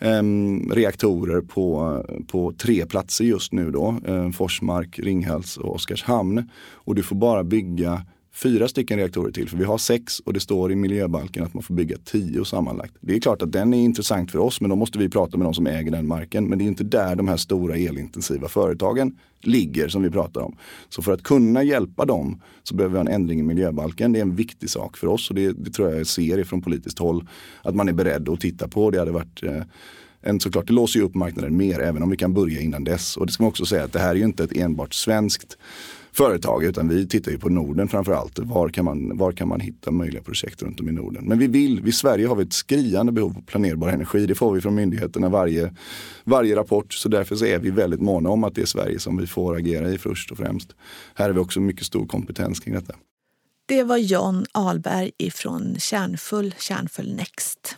um, 0.00 0.72
reaktorer 0.72 1.40
på, 1.40 2.04
på 2.26 2.52
tre 2.52 2.86
platser 2.86 3.24
just 3.24 3.52
nu 3.52 3.70
då. 3.70 4.00
Um, 4.06 4.32
Forsmark, 4.32 4.98
Ringhals 4.98 5.56
och 5.56 5.74
Oskarshamn. 5.74 6.50
Och 6.72 6.94
du 6.94 7.02
får 7.02 7.16
bara 7.16 7.44
bygga 7.44 8.02
fyra 8.34 8.68
stycken 8.68 8.98
reaktorer 8.98 9.32
till. 9.32 9.48
För 9.48 9.56
vi 9.56 9.64
har 9.64 9.78
sex 9.78 10.20
och 10.20 10.32
det 10.32 10.40
står 10.40 10.72
i 10.72 10.76
miljöbalken 10.76 11.44
att 11.44 11.54
man 11.54 11.62
får 11.62 11.74
bygga 11.74 11.96
tio 12.04 12.44
sammanlagt. 12.44 12.94
Det 13.00 13.14
är 13.14 13.20
klart 13.20 13.42
att 13.42 13.52
den 13.52 13.74
är 13.74 13.78
intressant 13.78 14.30
för 14.30 14.38
oss 14.38 14.60
men 14.60 14.70
då 14.70 14.76
måste 14.76 14.98
vi 14.98 15.08
prata 15.08 15.36
med 15.36 15.46
de 15.46 15.54
som 15.54 15.66
äger 15.66 15.90
den 15.90 16.06
marken. 16.06 16.44
Men 16.44 16.58
det 16.58 16.64
är 16.64 16.66
inte 16.66 16.84
där 16.84 17.16
de 17.16 17.28
här 17.28 17.36
stora 17.36 17.76
elintensiva 17.76 18.48
företagen 18.48 19.16
ligger 19.40 19.88
som 19.88 20.02
vi 20.02 20.10
pratar 20.10 20.40
om. 20.40 20.56
Så 20.88 21.02
för 21.02 21.12
att 21.12 21.22
kunna 21.22 21.62
hjälpa 21.62 22.04
dem 22.04 22.42
så 22.62 22.74
behöver 22.74 22.92
vi 22.92 22.98
ha 22.98 23.06
en 23.06 23.14
ändring 23.14 23.40
i 23.40 23.42
miljöbalken. 23.42 24.12
Det 24.12 24.18
är 24.18 24.22
en 24.22 24.36
viktig 24.36 24.70
sak 24.70 24.96
för 24.96 25.06
oss 25.06 25.30
och 25.30 25.36
det, 25.36 25.52
det 25.52 25.70
tror 25.70 25.94
jag 25.94 26.06
ser 26.06 26.44
från 26.44 26.62
politiskt 26.62 26.98
håll 26.98 27.28
att 27.62 27.74
man 27.74 27.88
är 27.88 27.92
beredd 27.92 28.28
att 28.28 28.40
titta 28.40 28.68
på. 28.68 28.90
Det 28.90 28.98
hade 28.98 29.12
varit 29.12 29.42
eh, 29.42 29.62
en, 30.20 30.40
såklart, 30.40 30.66
det 30.66 30.72
låser 30.72 31.00
ju 31.00 31.06
upp 31.06 31.14
marknaden 31.14 31.56
mer 31.56 31.80
även 31.80 32.02
om 32.02 32.10
vi 32.10 32.16
kan 32.16 32.34
börja 32.34 32.60
innan 32.60 32.84
dess. 32.84 33.16
Och 33.16 33.26
det 33.26 33.32
ska 33.32 33.42
man 33.42 33.48
också 33.48 33.64
säga 33.64 33.84
att 33.84 33.92
det 33.92 33.98
här 33.98 34.10
är 34.10 34.14
ju 34.14 34.24
inte 34.24 34.44
ett 34.44 34.56
enbart 34.56 34.94
svenskt 34.94 35.58
företag 36.12 36.64
utan 36.64 36.88
vi 36.88 37.08
tittar 37.08 37.30
ju 37.30 37.38
på 37.38 37.48
Norden 37.48 37.88
framförallt. 37.88 38.38
Var 38.38 38.68
kan 38.68 38.84
man, 38.84 39.16
var 39.18 39.32
kan 39.32 39.48
man 39.48 39.60
hitta 39.60 39.90
möjliga 39.90 40.22
projekt 40.22 40.62
runt 40.62 40.80
om 40.80 40.88
i 40.88 40.92
Norden? 40.92 41.24
Men 41.24 41.38
vi 41.38 41.46
vill, 41.46 41.88
i 41.88 41.92
Sverige 41.92 42.26
har 42.26 42.36
vi 42.36 42.42
ett 42.42 42.52
skriande 42.52 43.12
behov 43.12 43.36
av 43.36 43.42
planerbar 43.42 43.88
energi. 43.88 44.26
Det 44.26 44.34
får 44.34 44.52
vi 44.54 44.60
från 44.60 44.74
myndigheterna 44.74 45.28
varje, 45.28 45.74
varje 46.24 46.56
rapport. 46.56 46.92
Så 46.92 47.08
därför 47.08 47.36
så 47.36 47.44
är 47.44 47.58
vi 47.58 47.70
väldigt 47.70 48.00
måna 48.00 48.30
om 48.30 48.44
att 48.44 48.54
det 48.54 48.62
är 48.62 48.66
Sverige 48.66 48.98
som 48.98 49.16
vi 49.16 49.26
får 49.26 49.56
agera 49.56 49.90
i 49.90 49.98
först 49.98 50.30
och 50.30 50.36
främst. 50.36 50.74
Här 51.14 51.26
har 51.26 51.32
vi 51.32 51.40
också 51.40 51.60
mycket 51.60 51.86
stor 51.86 52.06
kompetens 52.06 52.60
kring 52.60 52.74
detta. 52.74 52.94
Det 53.66 53.82
var 53.82 53.96
John 53.96 54.46
Alberg 54.52 55.10
ifrån 55.18 55.76
Kärnfull, 55.78 56.54
Kärnfull 56.58 57.14
Next. 57.14 57.76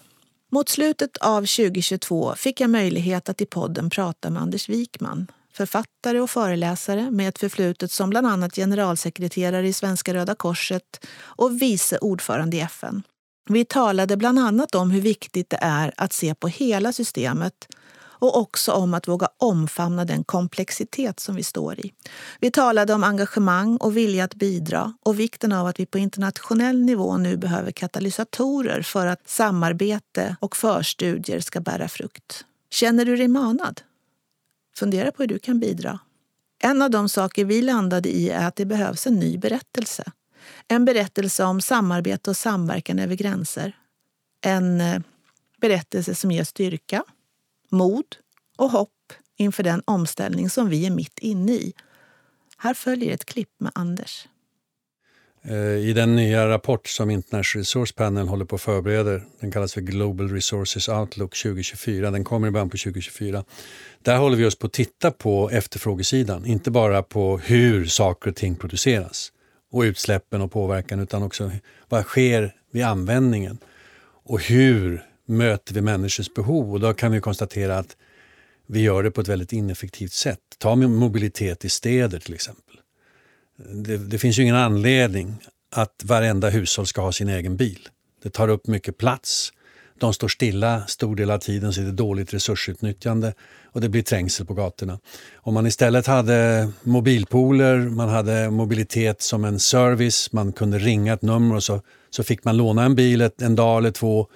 Mot 0.53 0.68
slutet 0.68 1.16
av 1.16 1.40
2022 1.40 2.35
fick 2.37 2.61
jag 2.61 2.70
möjlighet 2.70 3.29
att 3.29 3.40
i 3.40 3.47
podden 3.47 3.90
prata 3.90 4.31
med 4.31 4.42
Anders 4.42 4.68
Wikman 4.68 5.27
författare 5.57 6.21
och 6.21 6.31
föreläsare 6.31 7.11
med 7.11 7.29
ett 7.29 7.38
förflutet 7.38 7.90
som 7.90 8.11
bland 8.11 8.27
annat 8.27 8.55
generalsekreterare 8.55 9.69
i 9.69 9.73
Svenska 9.73 10.14
Röda 10.14 10.35
Korset 10.35 11.07
och 11.21 11.62
vice 11.62 11.99
ordförande 11.99 12.57
i 12.57 12.61
FN. 12.61 13.03
Vi 13.49 13.64
talade 13.64 14.17
bland 14.17 14.38
annat 14.38 14.75
om 14.75 14.90
hur 14.90 15.01
viktigt 15.01 15.51
det 15.51 15.59
är 15.61 15.93
att 15.97 16.12
se 16.12 16.35
på 16.35 16.49
hela 16.49 16.93
systemet 16.93 17.69
och 18.25 18.38
också 18.38 18.73
om 18.73 18.95
att 18.95 19.09
våga 19.09 19.29
omfamna 19.38 20.05
den 20.05 20.25
komplexitet 20.25 21.21
som 21.21 21.37
vi 21.37 21.43
står 21.43 21.81
i. 21.81 21.93
Vi 22.40 22.51
talade 22.51 22.95
om 22.95 23.05
engagemang 23.05 23.77
och 23.77 23.97
vilja 23.97 24.25
att 24.25 24.35
bidra 24.35 24.95
och 25.03 25.21
vikten 25.21 25.53
av 25.53 25.67
att 25.67 25.81
vi 25.81 25.87
på 25.87 25.99
internationell 25.99 26.83
nivå 26.83 27.17
nu 27.17 27.37
behöver 27.37 27.71
katalysatorer 27.71 28.83
för 28.83 29.07
att 29.07 29.29
samarbete 29.29 30.37
och 30.40 30.57
förstudier 30.57 31.40
ska 31.40 31.61
bära 31.61 31.88
frukt. 31.88 32.45
Känner 32.71 33.05
du 33.05 33.17
dig 33.17 33.29
manad? 33.29 33.81
Fundera 34.78 35.12
på 35.12 35.22
hur 35.22 35.28
du 35.28 35.38
kan 35.38 35.60
bidra. 35.60 35.98
En 36.58 36.82
av 36.82 36.90
de 36.90 37.08
saker 37.08 37.44
vi 37.44 37.62
landade 37.62 38.08
i 38.08 38.30
är 38.30 38.46
att 38.46 38.56
det 38.56 38.64
behövs 38.64 39.06
en 39.06 39.14
ny 39.14 39.38
berättelse. 39.38 40.12
En 40.68 40.84
berättelse 40.84 41.44
om 41.44 41.60
samarbete 41.60 42.30
och 42.30 42.37
samverkan 42.37 42.98
över 42.98 43.14
gränser. 43.14 43.76
En 44.40 44.80
eh, 44.80 45.00
berättelse 45.60 46.14
som 46.14 46.30
ger 46.30 46.44
styrka, 46.44 47.04
mod 47.70 48.16
och 48.56 48.70
hopp 48.70 49.12
inför 49.37 49.62
den 49.62 49.82
omställning 49.84 50.50
som 50.50 50.68
vi 50.68 50.87
är 50.87 50.90
mitt 50.90 51.18
inne 51.18 51.52
i. 51.52 51.72
Här 52.56 52.74
följer 52.74 53.14
ett 53.14 53.24
klipp 53.24 53.60
med 53.60 53.72
Anders. 53.74 54.28
Eh, 55.48 55.88
I 55.88 55.92
den 55.92 56.16
nya 56.16 56.48
rapport 56.48 56.88
som 56.88 57.11
International 57.11 57.61
Resource 57.61 57.94
Panel 57.94 58.28
håller 58.28 58.44
på 58.44 58.54
att 58.54 58.62
förbereda, 58.62 59.20
den 59.40 59.50
kallas 59.50 59.74
för 59.74 59.80
Global 59.80 60.28
Resources 60.28 60.88
Outlook 60.88 61.37
2024, 61.42 62.11
den 62.11 62.24
kommer 62.24 62.48
i 62.48 62.50
början 62.50 62.70
på 62.70 62.76
2024. 62.76 63.44
Där 64.02 64.16
håller 64.16 64.37
vi 64.37 64.44
oss 64.46 64.59
på 64.59 64.66
att 64.66 64.72
titta 64.72 65.11
på 65.11 65.50
efterfrågesidan, 65.50 66.46
inte 66.46 66.70
bara 66.70 67.02
på 67.02 67.38
hur 67.38 67.87
saker 67.87 68.30
och 68.30 68.37
ting 68.37 68.57
produceras 68.57 69.33
och 69.72 69.80
utsläppen 69.80 70.40
och 70.40 70.52
påverkan, 70.52 71.00
utan 71.00 71.22
också 71.22 71.50
vad 71.88 72.04
sker 72.04 72.54
vid 72.70 72.85
användningen 72.85 73.59
och 74.24 74.42
hur 74.42 75.02
möter 75.26 75.74
vi 75.74 75.80
människors 75.80 76.35
behov? 76.35 76.72
Och 76.72 76.80
då 76.80 76.94
kan 76.94 77.12
vi 77.12 77.20
konstatera 77.20 77.78
att 77.78 77.96
vi 78.66 78.80
gör 78.80 79.02
det 79.02 79.11
på 79.11 79.20
ett 79.20 79.28
väldigt 79.28 79.52
ineffektivt 79.52 80.12
sätt. 80.12 80.40
Ta 80.59 80.76
mobilitet 80.76 81.64
i 81.64 81.68
städer 81.68 82.18
till 82.18 82.35
exempel 82.35 82.63
det, 83.57 83.97
det 83.97 84.19
finns 84.19 84.38
ju 84.38 84.43
ingen 84.43 84.57
anledning 84.57 85.37
att 85.75 86.03
varenda 86.05 86.51
hushåll 86.51 86.87
ska 86.87 87.01
ha 87.01 87.12
sin 87.12 87.29
egen 87.29 87.57
bil. 87.57 87.88
Det 88.23 88.31
tar 88.31 88.49
upp 88.49 88.67
mycket 88.67 88.99
plats. 88.99 89.53
De 89.99 90.14
står 90.14 90.29
stilla 90.29 90.87
stor 90.87 91.17
del 91.17 91.31
av 91.31 91.38
tiden 91.38 91.73
så 91.73 91.81
det 91.81 91.88
är 91.88 91.93
dåligt 91.93 92.35
resursutnyttjande 92.35 93.35
och 93.64 93.81
det 93.81 93.88
blir 93.88 94.03
trängsel 94.03 94.47
på 94.47 94.55
gatorna. 94.55 94.99
Om 95.35 95.55
man 95.55 95.67
istället 95.67 96.07
hade 96.07 96.69
mobilpooler, 96.83 97.79
man 97.79 98.09
hade 98.09 98.51
mobilitet 98.51 99.23
som 99.23 99.45
en 99.45 99.61
service, 99.61 100.33
man 100.33 100.53
kunde 100.53 100.79
ringa 100.79 101.12
ett 101.12 101.23
nummer 101.23 101.57
och 101.57 101.64
så, 101.64 101.81
så 102.11 102.23
fick 102.23 102.45
man 102.45 102.57
låna 102.57 102.85
en 102.85 102.95
bil 102.95 103.21
ett, 103.21 103.43
en 103.43 103.57
dag 103.57 103.79
eller 103.79 103.90
två. 103.90 104.27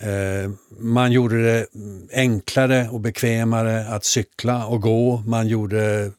Eh, 0.00 0.50
man 0.78 1.12
gjorde 1.12 1.42
det 1.42 1.66
enklare 2.12 2.88
och 2.88 3.00
bekvämare 3.00 3.88
att 3.88 4.04
cykla 4.04 4.66
och 4.66 4.82
gå. 4.82 5.22
Man 5.26 5.48
gjorde 5.48 6.12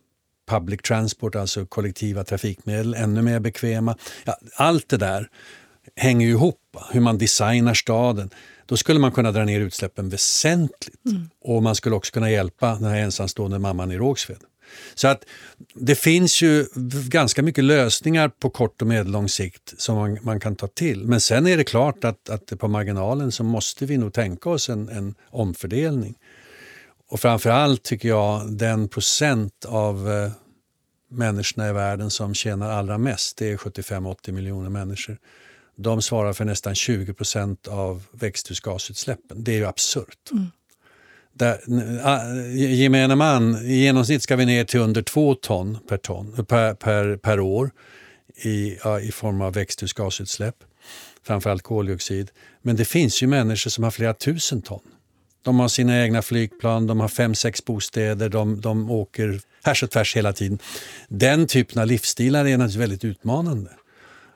public 0.50 0.82
transport, 0.82 1.36
alltså 1.36 1.66
kollektiva 1.66 2.24
trafikmedel, 2.24 2.94
ännu 2.94 3.22
mer 3.22 3.40
bekväma. 3.40 3.98
Ja, 4.26 4.38
allt 4.56 4.90
det 4.90 4.98
där 4.98 5.30
hänger 5.96 6.28
ju 6.28 6.32
ihop, 6.32 6.78
hur 6.92 7.02
man 7.02 7.18
designar 7.18 7.74
staden. 7.74 8.30
Då 8.66 8.78
skulle 8.78 9.00
man 9.00 9.12
kunna 9.12 9.32
dra 9.32 9.46
ner 9.46 9.60
utsläppen 9.60 10.10
väsentligt 10.10 11.06
mm. 11.06 11.30
och 11.42 11.64
man 11.64 11.76
skulle 11.76 11.96
också 11.96 12.12
kunna 12.12 12.32
hjälpa 12.32 12.76
den 12.76 12.84
här 12.84 12.98
ensamstående 12.98 13.60
mamman 13.60 13.92
i 13.92 13.98
Rågsved. 13.98 14.40
Så 14.96 15.08
att 15.08 15.26
det 15.74 15.96
finns 15.96 16.42
ju 16.42 16.66
ganska 17.08 17.44
mycket 17.44 17.64
lösningar 17.64 18.30
på 18.30 18.50
kort 18.50 18.82
och 18.82 18.88
medellång 18.88 19.30
sikt 19.30 19.74
som 19.78 19.96
man, 19.96 20.18
man, 20.22 20.40
kan 20.40 20.56
ta 20.56 20.68
till. 20.68 21.06
Men 21.06 21.22
sen 21.22 21.48
är 21.48 21.58
det 21.58 21.64
klart 21.64 22.04
att, 22.04 22.30
att 22.30 22.60
på 22.60 22.68
marginalen 22.68 23.32
så 23.32 23.44
måste 23.44 23.86
vi 23.86 23.98
nog 23.98 24.14
tänka 24.14 24.50
oss 24.50 24.70
en, 24.70 24.90
en 24.90 25.16
omfördelning. 25.30 26.16
Och 27.10 27.20
framförallt 27.20 27.84
tycker 27.84 28.10
jag 28.10 28.52
den 28.52 28.88
procent 28.88 29.66
av 29.66 30.12
eh, 30.12 30.32
människorna 31.10 31.70
i 31.70 31.74
världen 31.74 32.10
som 32.10 32.34
tjänar 32.34 32.70
allra 32.70 32.98
mest, 32.98 33.38
det 33.38 33.52
är 33.52 33.58
75-80 33.58 34.32
miljoner 34.32 34.70
människor. 34.70 35.18
de 35.76 36.02
svarar 36.02 36.34
för 36.34 36.46
nästan 36.46 36.76
20 36.76 37.14
procent 37.14 37.68
av 37.68 38.04
växthusgasutsläppen. 38.12 39.44
Det 39.44 39.52
är 39.52 39.58
ju 39.58 39.66
absurt. 39.66 40.32
Mm. 40.32 40.46
Där, 41.34 41.60
gemene 42.56 43.16
man, 43.16 43.56
i 43.56 43.74
genomsnitt 43.74 44.24
ska 44.24 44.36
vi 44.36 44.46
ner 44.46 44.64
till 44.64 44.80
under 44.80 45.02
två 45.02 45.36
ton 45.36 45.78
per, 45.88 45.98
ton, 45.98 46.46
per, 46.46 46.74
per, 46.74 47.18
per 47.18 47.40
år 47.40 47.72
i, 48.36 48.78
i 49.02 49.12
form 49.12 49.42
av 49.42 49.54
växthusgasutsläpp, 49.54 50.56
framförallt 51.24 51.64
koldioxid. 51.64 52.32
Men 52.62 52.76
det 52.76 52.86
finns 52.86 53.24
ju 53.24 53.28
människor 53.28 53.70
som 53.70 53.84
har 53.84 53.92
flera 53.92 54.14
tusen 54.14 54.62
ton. 54.62 54.82
De 55.42 55.60
har 55.60 55.68
sina 55.68 56.04
egna 56.04 56.22
flygplan, 56.22 56.88
de 56.88 57.00
har 57.00 57.08
fem, 57.08 57.36
sex 57.36 57.66
bostäder, 57.66 58.30
de, 58.30 58.62
de 58.62 58.92
åker 58.92 59.40
härs 59.64 59.84
och 59.84 59.92
tvärs 59.92 60.16
hela 60.16 60.34
tiden. 60.34 60.60
Den 61.08 61.48
typen 61.48 61.82
av 61.82 61.88
livsstilar 61.88 62.40
är 62.46 62.58
naturligtvis 62.58 62.82
väldigt 62.82 63.06
utmanande. 63.06 63.72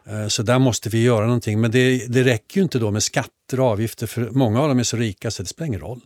Eh, 0.08 0.28
så 0.28 0.44
där 0.44 0.60
måste 0.60 0.89
vi 0.89 1.04
göra 1.04 1.26
någonting. 1.26 1.62
Men 1.62 1.72
det, 1.72 2.06
det 2.08 2.24
räcker 2.24 2.58
ju 2.58 2.63
inte 2.63 2.80
då 2.80 2.92
med 2.92 3.04
skatter 3.04 3.60
och 3.60 3.66
avgifter 3.66 4.08
för 4.08 4.30
många 4.30 4.62
av 4.62 4.70
dem 4.70 4.80
är 4.80 4.84
så 4.84 4.98
rika 4.98 5.32
så 5.32 5.44
det 5.44 5.50
spelar 5.50 5.68
ingen 5.68 5.82
roll. 5.82 6.00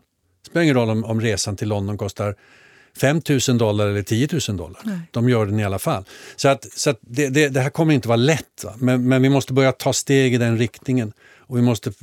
Det 0.44 0.50
spelar 0.50 0.64
ingen 0.64 0.76
roll 0.76 0.90
om, 0.90 1.04
om 1.04 1.22
resan 1.22 1.56
till 1.56 1.68
London 1.68 1.98
kostar 1.98 2.36
5 2.98 3.22
000 3.48 3.58
dollar 3.58 3.88
eller 3.88 4.04
10 4.04 4.28
000 4.48 4.58
dollar. 4.58 4.82
Nej. 4.84 5.00
De 5.12 5.30
gör 5.30 5.46
den 5.46 5.60
i 5.60 5.64
alla 5.64 5.80
fall. 5.80 6.04
Så, 6.36 6.48
att, 6.48 6.66
så 6.76 6.90
att 6.90 7.00
det, 7.02 7.30
det, 7.30 7.50
det, 7.50 7.62
här 7.62 7.70
kommer 7.70 7.94
inte 7.94 8.08
vara 8.08 8.16
lätt, 8.16 8.66
men, 8.78 9.08
men, 9.08 9.22
vi 9.22 9.30
måste 9.30 9.54
börja 9.54 9.72
ta 9.72 9.94
steg 9.94 10.34
i 10.34 10.38
den 10.38 10.58
riktningen. 10.58 11.14
Och 11.48 11.58
vi 11.58 11.62
måste 11.62 11.94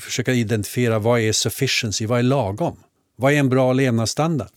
försöka 0.00 0.32
identifiera 0.32 0.98
vad 0.98 1.20
är 1.20 1.32
sufficiency, 1.32 2.06
vad 2.06 2.18
är 2.18 2.22
lagom? 2.22 2.76
Vad 3.16 3.32
är 3.32 3.36
en 3.36 3.48
bra 3.48 3.72
levnadsstandard? 3.72 4.50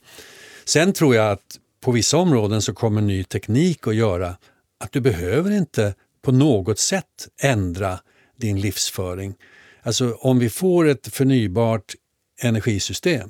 Sen 0.65 0.93
tror 0.93 1.15
jag 1.15 1.31
att 1.31 1.59
på 1.81 1.91
vissa 1.91 2.17
områden 2.17 2.61
så 2.61 2.73
kommer 2.73 3.01
ny 3.01 3.23
teknik 3.23 3.87
att 3.87 3.95
göra 3.95 4.37
att 4.79 4.91
du 4.91 5.01
behöver 5.01 5.51
inte 5.51 5.95
på 6.21 6.31
något 6.31 6.79
sätt 6.79 7.27
ändra 7.41 7.99
din 8.37 8.61
livsföring. 8.61 9.35
Alltså 9.81 10.13
om 10.13 10.39
vi 10.39 10.49
får 10.49 10.87
ett 10.87 11.07
förnybart 11.07 11.93
energisystem 12.41 13.29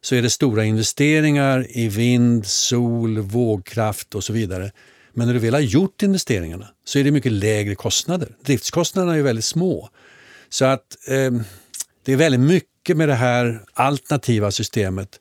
så 0.00 0.14
är 0.14 0.22
det 0.22 0.30
stora 0.30 0.64
investeringar 0.64 1.66
i 1.70 1.88
vind, 1.88 2.46
sol, 2.46 3.18
vågkraft 3.18 4.14
och 4.14 4.24
så 4.24 4.32
vidare. 4.32 4.72
Men 5.14 5.26
när 5.26 5.34
du 5.34 5.40
väl 5.40 5.54
har 5.54 5.60
gjort 5.60 6.02
investeringarna 6.02 6.68
så 6.84 6.98
är 6.98 7.04
det 7.04 7.10
mycket 7.10 7.32
lägre 7.32 7.74
kostnader. 7.74 8.36
Driftskostnaderna 8.44 9.16
är 9.16 9.22
väldigt 9.22 9.44
små. 9.44 9.88
Så 10.48 10.64
att 10.64 11.08
eh, 11.08 11.32
det 12.04 12.12
är 12.12 12.16
väldigt 12.16 12.40
mycket 12.40 12.96
med 12.96 13.08
det 13.08 13.14
här 13.14 13.64
alternativa 13.72 14.50
systemet 14.50 15.20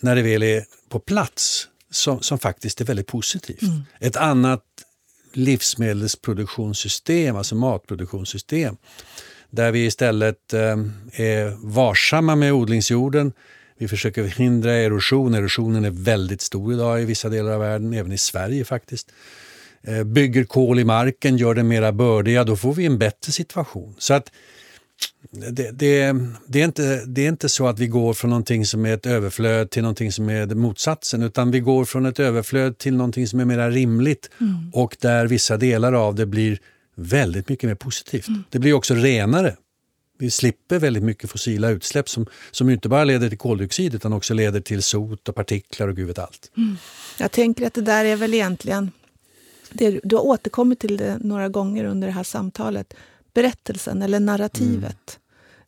när 0.00 0.16
det 0.16 0.22
väl 0.22 0.42
är 0.42 0.64
på 0.88 0.98
plats 0.98 1.68
som, 1.90 2.22
som 2.22 2.38
faktiskt 2.38 2.80
är 2.80 2.84
väldigt 2.84 3.06
positivt. 3.06 3.62
Mm. 3.62 3.82
Ett 4.00 4.16
annat 4.16 4.64
livsmedelsproduktionssystem, 5.32 7.36
alltså 7.36 7.54
matproduktionssystem, 7.54 8.76
där 9.50 9.72
vi 9.72 9.86
istället 9.86 10.52
eh, 10.52 10.76
är 11.12 11.66
varsamma 11.66 12.36
med 12.36 12.52
odlingsjorden. 12.52 13.32
Vi 13.78 13.88
försöker 13.88 14.22
förhindra 14.22 14.72
erosion. 14.72 15.34
Erosionen 15.34 15.84
är 15.84 15.90
väldigt 15.90 16.40
stor 16.40 16.72
idag 16.72 17.02
i 17.02 17.04
vissa 17.04 17.28
delar 17.28 17.50
av 17.50 17.60
världen, 17.60 17.94
även 17.94 18.12
i 18.12 18.18
Sverige 18.18 18.64
faktiskt. 18.64 19.10
Eh, 19.82 20.04
bygger 20.04 20.44
kol 20.44 20.78
i 20.78 20.84
marken, 20.84 21.36
gör 21.36 21.54
den 21.54 21.68
mera 21.68 21.92
bördiga, 21.92 22.44
då 22.44 22.56
får 22.56 22.74
vi 22.74 22.86
en 22.86 22.98
bättre 22.98 23.32
situation. 23.32 23.94
Så 23.98 24.14
att 24.14 24.30
det, 25.30 25.70
det, 25.70 26.14
det, 26.46 26.60
är 26.60 26.64
inte, 26.64 27.04
det 27.06 27.24
är 27.24 27.28
inte 27.28 27.48
så 27.48 27.66
att 27.66 27.78
vi 27.78 27.86
går 27.86 28.14
från 28.14 28.30
någonting 28.30 28.66
som 28.66 28.86
är 28.86 28.94
ett 28.94 29.06
överflöd 29.06 29.70
till 29.70 29.82
någonting 29.82 30.12
som 30.12 30.28
är 30.28 30.46
motsatsen, 30.46 31.22
utan 31.22 31.50
vi 31.50 31.60
går 31.60 31.84
från 31.84 32.06
ett 32.06 32.20
överflöd 32.20 32.78
till 32.78 32.96
någonting 32.96 33.26
som 33.26 33.40
är 33.40 33.44
mer 33.44 33.70
rimligt 33.70 34.30
mm. 34.40 34.70
och 34.72 34.96
där 35.00 35.26
vissa 35.26 35.56
delar 35.56 35.92
av 35.92 36.14
det 36.14 36.26
blir 36.26 36.58
väldigt 36.94 37.48
mycket 37.48 37.68
mer 37.68 37.74
positivt. 37.74 38.28
Mm. 38.28 38.44
Det 38.50 38.58
blir 38.58 38.72
också 38.72 38.94
renare. 38.94 39.56
Vi 40.18 40.30
slipper 40.30 40.78
väldigt 40.78 41.02
mycket 41.02 41.30
fossila 41.30 41.68
utsläpp 41.68 42.08
som, 42.08 42.26
som 42.50 42.70
inte 42.70 42.88
bara 42.88 43.04
leder 43.04 43.28
till 43.28 43.38
koldioxid 43.38 43.94
utan 43.94 44.12
också 44.12 44.34
leder 44.34 44.60
till 44.60 44.82
sot 44.82 45.28
och 45.28 45.34
partiklar 45.34 45.88
och 45.88 45.96
gud 45.96 46.06
vet 46.06 46.18
allt. 46.18 46.50
Mm. 46.56 46.76
Jag 47.18 47.32
tänker 47.32 47.66
att 47.66 47.74
det 47.74 47.80
där 47.82 48.04
är 48.04 48.16
väl 48.16 48.34
egentligen, 48.34 48.90
det, 49.70 50.00
du 50.04 50.16
har 50.16 50.26
återkommit 50.26 50.80
till 50.80 50.96
det 50.96 51.18
några 51.20 51.48
gånger 51.48 51.84
under 51.84 52.08
det 52.08 52.14
här 52.14 52.22
samtalet, 52.22 52.94
berättelsen 53.34 54.02
eller 54.02 54.20
narrativet. 54.20 55.18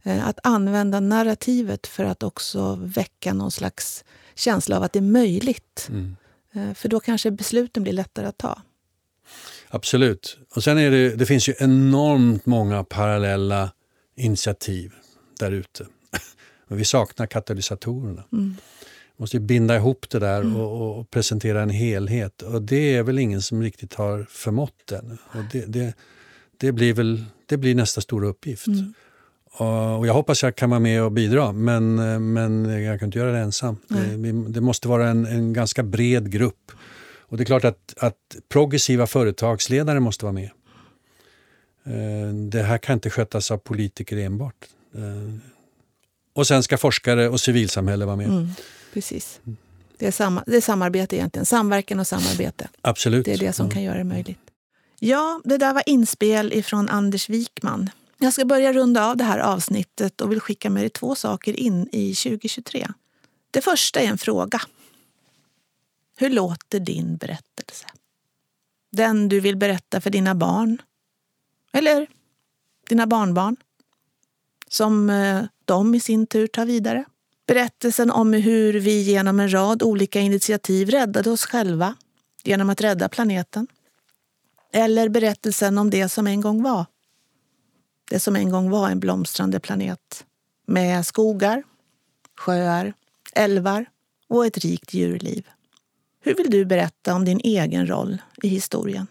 Mm. 0.02 0.24
Att 0.24 0.38
använda 0.42 1.00
narrativet 1.00 1.86
för 1.86 2.04
att 2.04 2.22
också 2.22 2.78
väcka 2.82 3.34
någon 3.34 3.50
slags 3.50 4.04
känsla 4.34 4.76
av 4.76 4.82
att 4.82 4.92
det 4.92 4.98
är 4.98 5.02
möjligt. 5.02 5.88
Mm. 5.88 6.16
Eh, 6.54 6.74
för 6.74 6.88
då 6.88 7.00
kanske 7.00 7.30
besluten 7.30 7.82
blir 7.82 7.92
lättare 7.92 8.26
att 8.26 8.38
ta. 8.38 8.62
Absolut. 9.68 10.38
Och 10.54 10.64
sen 10.64 10.78
är 10.78 10.90
det, 10.90 11.16
det 11.16 11.26
finns 11.26 11.48
ju 11.48 11.54
enormt 11.58 12.46
många 12.46 12.84
parallella 12.84 13.70
initiativ 14.20 14.92
där 15.38 15.50
ute. 15.50 15.86
Men 16.68 16.78
vi 16.78 16.84
saknar 16.84 17.26
katalysatorerna. 17.26 18.24
Mm. 18.32 18.56
Vi 19.16 19.22
måste 19.22 19.40
binda 19.40 19.76
ihop 19.76 20.10
det 20.10 20.18
där 20.18 20.40
mm. 20.40 20.56
och, 20.56 20.98
och, 20.98 21.10
presentera 21.10 21.62
en 21.62 21.70
helhet. 21.70 22.42
Och 22.42 22.62
det 22.62 22.96
är 22.96 23.02
väl 23.02 23.18
ingen 23.18 23.42
som 23.42 23.62
riktigt 23.62 23.94
har 23.94 24.26
förmått 24.30 24.92
än. 24.92 25.18
Och 25.22 25.44
det, 25.52 25.66
det, 25.66 25.94
det 26.56 26.72
blir 26.72 26.94
väl 26.94 27.24
det 27.46 27.56
blir 27.56 27.74
nästa 27.74 28.00
stora 28.00 28.28
uppgift. 28.28 28.66
Mm. 28.66 28.94
Och 29.52 30.06
jag 30.06 30.14
hoppas 30.14 30.42
jag 30.42 30.56
kan 30.56 30.70
vara 30.70 30.80
med 30.80 31.02
och 31.02 31.12
bidra, 31.12 31.52
men, 31.52 31.94
men 32.32 32.64
jag 32.64 32.98
kan 32.98 33.06
inte 33.06 33.18
göra 33.18 33.32
det 33.32 33.38
ensam. 33.38 33.76
Det, 33.88 34.52
det, 34.52 34.60
måste 34.60 34.88
vara 34.88 35.08
en, 35.08 35.26
en 35.26 35.52
ganska 35.52 35.82
bred 35.82 36.30
grupp. 36.32 36.72
Och 37.18 37.36
det 37.36 37.42
är 37.42 37.44
klart 37.44 37.64
att, 37.64 37.94
att 37.96 38.36
progressiva 38.48 39.06
företagsledare 39.06 40.00
måste 40.00 40.24
vara 40.24 40.32
med. 40.32 40.50
Eh, 41.90 42.34
det 42.34 42.62
här 42.62 42.78
kan 42.78 42.94
inte 42.94 43.10
skötas 43.10 43.50
av 43.50 43.58
politiker 43.58 44.16
enbart. 44.16 44.68
Eh, 44.94 45.34
och 46.32 46.46
sen 46.46 46.62
ska 46.62 46.78
forskare 46.78 47.28
och 47.28 47.40
civilsamhälle 47.40 48.04
vara 48.04 48.16
med. 48.16 48.26
Mm, 48.26 48.48
precis. 48.92 49.40
Det 49.96 50.06
är, 50.06 50.10
samma, 50.10 50.44
det 50.46 50.56
är 50.56 50.60
samarbete 50.60 51.16
egentligen. 51.16 51.46
Samverkan 51.46 52.00
och 52.00 52.06
samarbete. 52.06 52.68
Absolut. 52.80 53.24
Det 53.24 53.32
är 53.32 53.38
det 53.38 53.52
som 53.52 53.64
mm. 53.64 53.74
kan 53.74 53.82
göra 53.82 53.98
det 53.98 54.04
möjligt. 54.04 54.38
Ja, 54.98 55.40
det 55.44 55.56
där 55.56 55.74
var 55.74 55.82
inspel 55.86 56.52
ifrån 56.52 56.88
Anders 56.88 57.28
Wikman. 57.28 57.90
Jag 58.18 58.32
ska 58.32 58.44
börja 58.44 58.72
runda 58.72 59.06
av 59.06 59.16
det 59.16 59.24
här 59.24 59.38
avsnittet 59.38 60.20
och 60.20 60.32
vill 60.32 60.40
skicka 60.40 60.70
med 60.70 60.82
dig 60.82 60.90
två 60.90 61.14
saker 61.14 61.60
in 61.60 61.88
i 61.92 62.14
2023. 62.14 62.88
Det 63.50 63.60
första 63.60 64.00
är 64.00 64.06
en 64.06 64.18
fråga. 64.18 64.60
Hur 66.16 66.30
låter 66.30 66.80
din 66.80 67.16
berättelse? 67.16 67.86
Den 68.92 69.28
du 69.28 69.40
vill 69.40 69.56
berätta 69.56 70.00
för 70.00 70.10
dina 70.10 70.34
barn? 70.34 70.78
Eller 71.72 72.06
dina 72.88 73.06
barnbarn? 73.06 73.56
Som 74.68 75.10
eh, 75.10 75.44
de 75.64 75.94
i 75.94 76.00
sin 76.00 76.26
tur 76.26 76.46
tar 76.46 76.66
vidare. 76.66 77.04
Berättelsen 77.46 78.10
om 78.10 78.32
hur 78.32 78.72
vi 78.72 79.02
genom 79.02 79.40
en 79.40 79.52
rad 79.52 79.82
olika 79.82 80.20
initiativ 80.20 80.90
räddade 80.90 81.30
oss 81.30 81.46
själva 81.46 81.94
genom 82.44 82.70
att 82.70 82.80
rädda 82.80 83.08
planeten. 83.08 83.66
Eller 84.72 85.08
berättelsen 85.08 85.78
om 85.78 85.90
det 85.90 86.08
som 86.08 86.26
en 86.26 86.40
gång 86.40 86.62
var. 86.62 86.86
Det 88.10 88.20
som 88.20 88.36
en 88.36 88.50
gång 88.50 88.70
var 88.70 88.88
en 88.88 89.00
blomstrande 89.00 89.60
planet 89.60 90.24
med 90.66 91.06
skogar, 91.06 91.62
sjöar, 92.36 92.92
älvar 93.32 93.86
och 94.28 94.46
ett 94.46 94.58
rikt 94.58 94.94
djurliv. 94.94 95.48
Hur 96.20 96.34
vill 96.34 96.50
du 96.50 96.64
berätta 96.64 97.14
om 97.14 97.24
din 97.24 97.40
egen 97.44 97.86
roll 97.86 98.22
i 98.42 98.48
historien? 98.48 99.06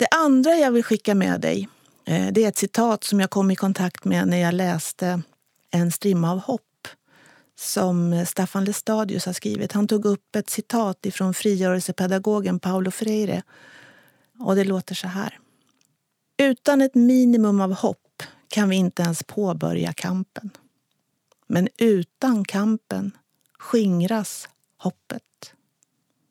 Det 0.00 0.08
andra 0.10 0.56
jag 0.56 0.72
vill 0.72 0.84
skicka 0.84 1.14
med 1.14 1.40
dig 1.40 1.68
eh, 2.04 2.32
det 2.32 2.44
är 2.44 2.48
ett 2.48 2.58
citat 2.58 3.04
som 3.04 3.20
jag 3.20 3.30
kom 3.30 3.50
i 3.50 3.56
kontakt 3.56 4.04
med 4.04 4.28
när 4.28 4.36
jag 4.36 4.54
läste 4.54 5.22
En 5.70 5.92
strimma 5.92 6.32
av 6.32 6.38
hopp 6.38 6.88
som 7.58 8.26
Staffan 8.26 8.64
Lestadius 8.64 9.26
har 9.26 9.32
skrivit. 9.32 9.72
Han 9.72 9.88
tog 9.88 10.04
upp 10.04 10.36
ett 10.36 10.50
citat 10.50 11.06
ifrån 11.06 11.34
frigörelsepedagogen 11.34 12.60
Paulo 12.60 12.90
Freire 12.90 13.42
och 14.38 14.56
det 14.56 14.64
låter 14.64 14.94
så 14.94 15.08
här. 15.08 15.38
Utan 16.38 16.80
ett 16.82 16.94
minimum 16.94 17.60
av 17.60 17.74
hopp 17.74 18.22
kan 18.48 18.68
vi 18.68 18.76
inte 18.76 19.02
ens 19.02 19.22
påbörja 19.22 19.92
kampen. 19.92 20.50
Men 21.46 21.68
utan 21.78 22.44
kampen 22.44 23.10
skingras 23.58 24.48
hoppet. 24.76 25.54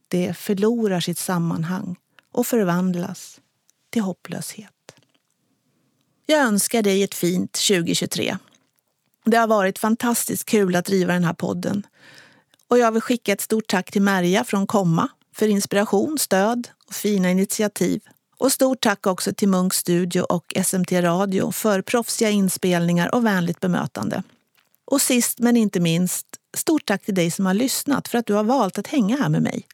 Det 0.07 0.34
förlorar 0.34 0.99
sitt 0.99 1.17
sammanhang 1.17 1.95
och 2.32 2.47
förvandlas 2.47 3.39
till 3.89 4.01
hopplöshet. 4.01 4.71
Jag 6.25 6.39
önskar 6.39 6.81
dig 6.81 7.03
ett 7.03 7.15
fint 7.15 7.51
2023. 7.51 8.37
Det 9.25 9.37
har 9.37 9.47
varit 9.47 9.79
fantastiskt 9.79 10.45
kul 10.45 10.75
att 10.75 10.85
driva 10.85 11.13
den 11.13 11.23
här 11.23 11.33
podden. 11.33 11.87
Och 12.67 12.77
jag 12.77 12.91
vill 12.91 13.01
skicka 13.01 13.33
ett 13.33 13.41
stort 13.41 13.67
tack 13.67 13.91
till 13.91 14.01
Merja 14.01 14.43
från 14.43 14.67
Komma 14.67 15.09
för 15.35 15.47
inspiration, 15.47 16.19
stöd 16.19 16.67
och 16.87 16.93
fina 16.93 17.31
initiativ. 17.31 18.01
Och 18.37 18.51
stort 18.51 18.81
tack 18.81 19.07
också 19.07 19.33
till 19.33 19.47
Munk 19.47 19.73
Studio 19.73 20.21
och 20.21 20.53
SMT 20.63 20.91
Radio 20.91 21.51
för 21.51 21.81
proffsiga 21.81 22.29
inspelningar 22.29 23.15
och 23.15 23.25
vänligt 23.25 23.59
bemötande. 23.59 24.23
Och 24.85 25.01
sist 25.01 25.39
men 25.39 25.57
inte 25.57 25.79
minst, 25.79 26.25
stort 26.57 26.85
tack 26.85 27.05
till 27.05 27.15
dig 27.15 27.31
som 27.31 27.45
har 27.45 27.53
lyssnat 27.53 28.07
för 28.07 28.17
att 28.17 28.25
du 28.25 28.33
har 28.33 28.43
valt 28.43 28.77
att 28.77 28.87
hänga 28.87 29.17
här 29.17 29.29
med 29.29 29.41
mig. 29.41 29.67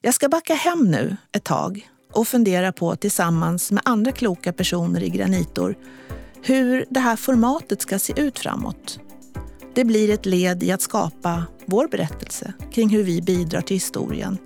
Jag 0.00 0.14
ska 0.14 0.28
backa 0.28 0.54
hem 0.54 0.90
nu 0.90 1.16
ett 1.32 1.44
tag 1.44 1.88
och 2.12 2.28
fundera 2.28 2.72
på 2.72 2.96
tillsammans 2.96 3.70
med 3.70 3.82
andra 3.84 4.12
kloka 4.12 4.52
personer 4.52 5.02
i 5.02 5.08
Granitor 5.08 5.76
hur 6.42 6.86
det 6.90 7.00
här 7.00 7.16
formatet 7.16 7.82
ska 7.82 7.98
se 7.98 8.12
ut 8.16 8.38
framåt. 8.38 9.00
Det 9.74 9.84
blir 9.84 10.10
ett 10.10 10.26
led 10.26 10.62
i 10.62 10.72
att 10.72 10.82
skapa 10.82 11.44
vår 11.66 11.88
berättelse 11.88 12.52
kring 12.72 12.88
hur 12.88 13.02
vi 13.02 13.22
bidrar 13.22 13.60
till 13.60 13.76
historien 13.76 14.38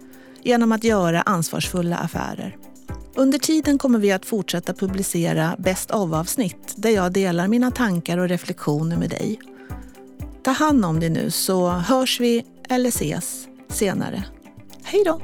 genom 0.42 0.72
att 0.72 0.84
göra 0.84 1.22
ansvarsfulla 1.22 1.96
affärer. 1.96 2.56
Under 3.14 3.38
tiden 3.38 3.78
kommer 3.78 3.98
vi 3.98 4.12
att 4.12 4.26
fortsätta 4.26 4.74
publicera 4.74 5.56
Best 5.58 5.90
of-avsnitt 5.90 6.74
där 6.76 6.90
jag 6.90 7.12
delar 7.12 7.48
mina 7.48 7.70
tankar 7.70 8.18
och 8.18 8.28
reflektioner 8.28 8.96
med 8.96 9.10
dig. 9.10 9.40
Ta 10.42 10.50
hand 10.50 10.84
om 10.84 11.00
dig 11.00 11.10
nu 11.10 11.30
så 11.30 11.68
hörs 11.68 12.20
vi 12.20 12.44
eller 12.68 12.88
ses 12.88 13.48
senare. 13.68 14.24
Hej 14.82 15.02
då! 15.04 15.20